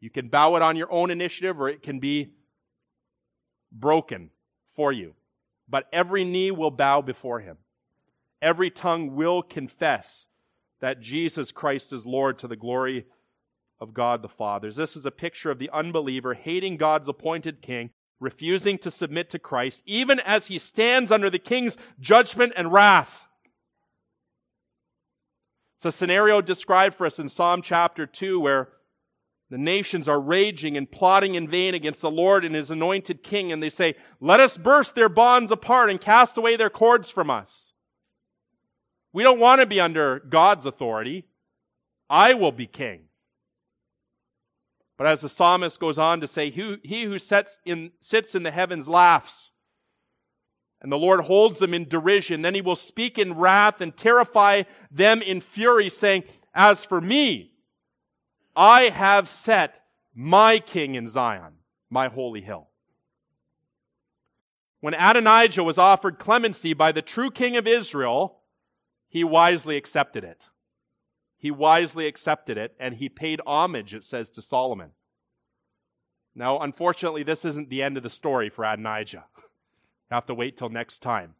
[0.00, 2.34] You can bow it on your own initiative or it can be
[3.72, 4.30] broken
[4.74, 5.14] for you.
[5.68, 7.56] But every knee will bow before him
[8.42, 10.26] every tongue will confess
[10.80, 13.06] that Jesus Christ is Lord to the glory
[13.80, 14.72] of God the Father.
[14.72, 17.90] This is a picture of the unbeliever hating God's appointed king,
[18.20, 23.26] refusing to submit to Christ, even as he stands under the king's judgment and wrath.
[25.76, 28.68] It's a scenario described for us in Psalm chapter 2 where
[29.50, 33.52] the nations are raging and plotting in vain against the Lord and his anointed king,
[33.52, 37.30] and they say, Let us burst their bonds apart and cast away their cords from
[37.30, 37.74] us.
[39.12, 41.26] We don't want to be under God's authority.
[42.10, 43.05] I will be king.
[44.96, 48.50] But as the psalmist goes on to say, he who sits in, sits in the
[48.50, 49.50] heavens laughs.
[50.80, 52.42] And the Lord holds them in derision.
[52.42, 56.24] Then he will speak in wrath and terrify them in fury, saying,
[56.54, 57.52] As for me,
[58.54, 59.80] I have set
[60.14, 61.54] my king in Zion,
[61.90, 62.68] my holy hill.
[64.80, 68.38] When Adonijah was offered clemency by the true king of Israel,
[69.08, 70.46] he wisely accepted it.
[71.38, 74.90] He wisely accepted it, and he paid homage, it says, to Solomon.
[76.34, 79.24] Now, unfortunately, this isn't the end of the story for Adonijah.
[80.10, 81.34] have to wait till next time.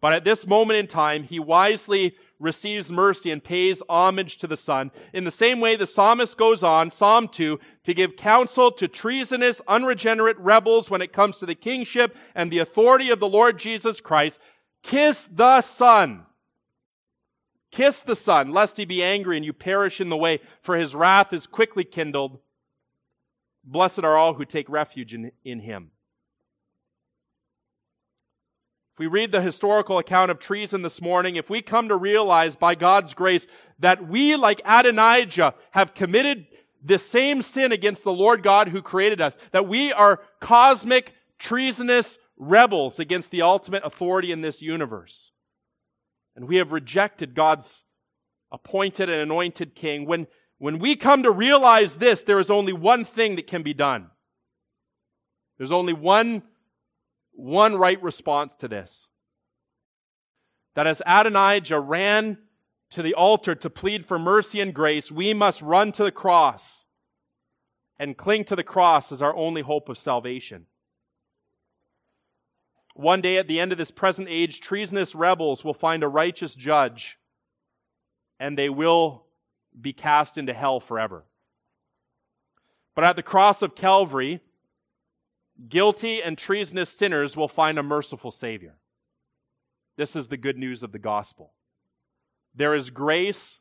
[0.00, 4.56] But at this moment in time, he wisely receives mercy and pays homage to the
[4.56, 4.92] Son.
[5.12, 9.60] In the same way, the psalmist goes on, Psalm 2, to give counsel to treasonous,
[9.66, 14.00] unregenerate rebels when it comes to the kingship and the authority of the Lord Jesus
[14.00, 14.38] Christ.
[14.84, 16.24] Kiss the Son.
[17.70, 20.94] Kiss the Son, lest he be angry and you perish in the way, for his
[20.94, 22.38] wrath is quickly kindled.
[23.64, 25.90] Blessed are all who take refuge in, in him.
[28.94, 32.56] If we read the historical account of treason this morning, if we come to realize
[32.56, 33.46] by God's grace
[33.78, 36.46] that we, like Adonijah, have committed
[36.82, 42.18] the same sin against the Lord God who created us, that we are cosmic, treasonous
[42.36, 45.30] rebels against the ultimate authority in this universe,
[46.38, 47.82] and we have rejected God's
[48.52, 50.28] appointed and anointed king, when,
[50.58, 54.06] when we come to realize this, there is only one thing that can be done.
[55.58, 56.44] There's only one
[57.32, 59.08] one right response to this.
[60.76, 62.38] That as Adonijah ran
[62.90, 66.84] to the altar to plead for mercy and grace, we must run to the cross
[67.98, 70.66] and cling to the cross as our only hope of salvation.
[72.98, 76.52] One day at the end of this present age, treasonous rebels will find a righteous
[76.52, 77.16] judge
[78.40, 79.24] and they will
[79.80, 81.24] be cast into hell forever.
[82.96, 84.40] But at the cross of Calvary,
[85.68, 88.74] guilty and treasonous sinners will find a merciful Savior.
[89.96, 91.52] This is the good news of the gospel.
[92.52, 93.60] There is grace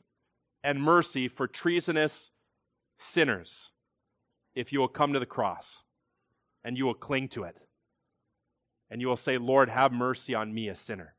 [0.64, 2.32] and mercy for treasonous
[2.98, 3.70] sinners
[4.56, 5.84] if you will come to the cross
[6.64, 7.56] and you will cling to it.
[8.90, 11.14] And you will say, Lord, have mercy on me, a sinner.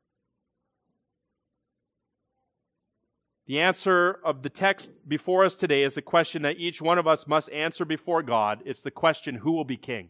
[3.45, 7.07] The answer of the text before us today is a question that each one of
[7.07, 8.61] us must answer before God.
[8.63, 10.09] It's the question, who will be king?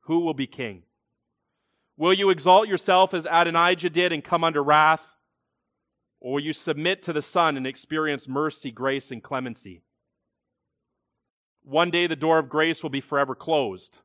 [0.00, 0.82] Who will be king?
[1.96, 5.04] Will you exalt yourself as Adonijah did and come under wrath?
[6.20, 9.82] Or will you submit to the Son and experience mercy, grace, and clemency?
[11.62, 13.98] One day the door of grace will be forever closed,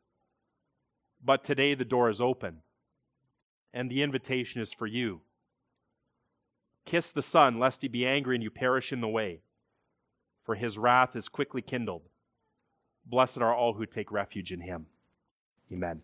[1.23, 2.61] but today the door is open,
[3.73, 5.21] and the invitation is for you.
[6.85, 9.41] Kiss the Son, lest he be angry and you perish in the way,
[10.43, 12.03] for his wrath is quickly kindled.
[13.05, 14.87] Blessed are all who take refuge in him.
[15.71, 16.01] Amen.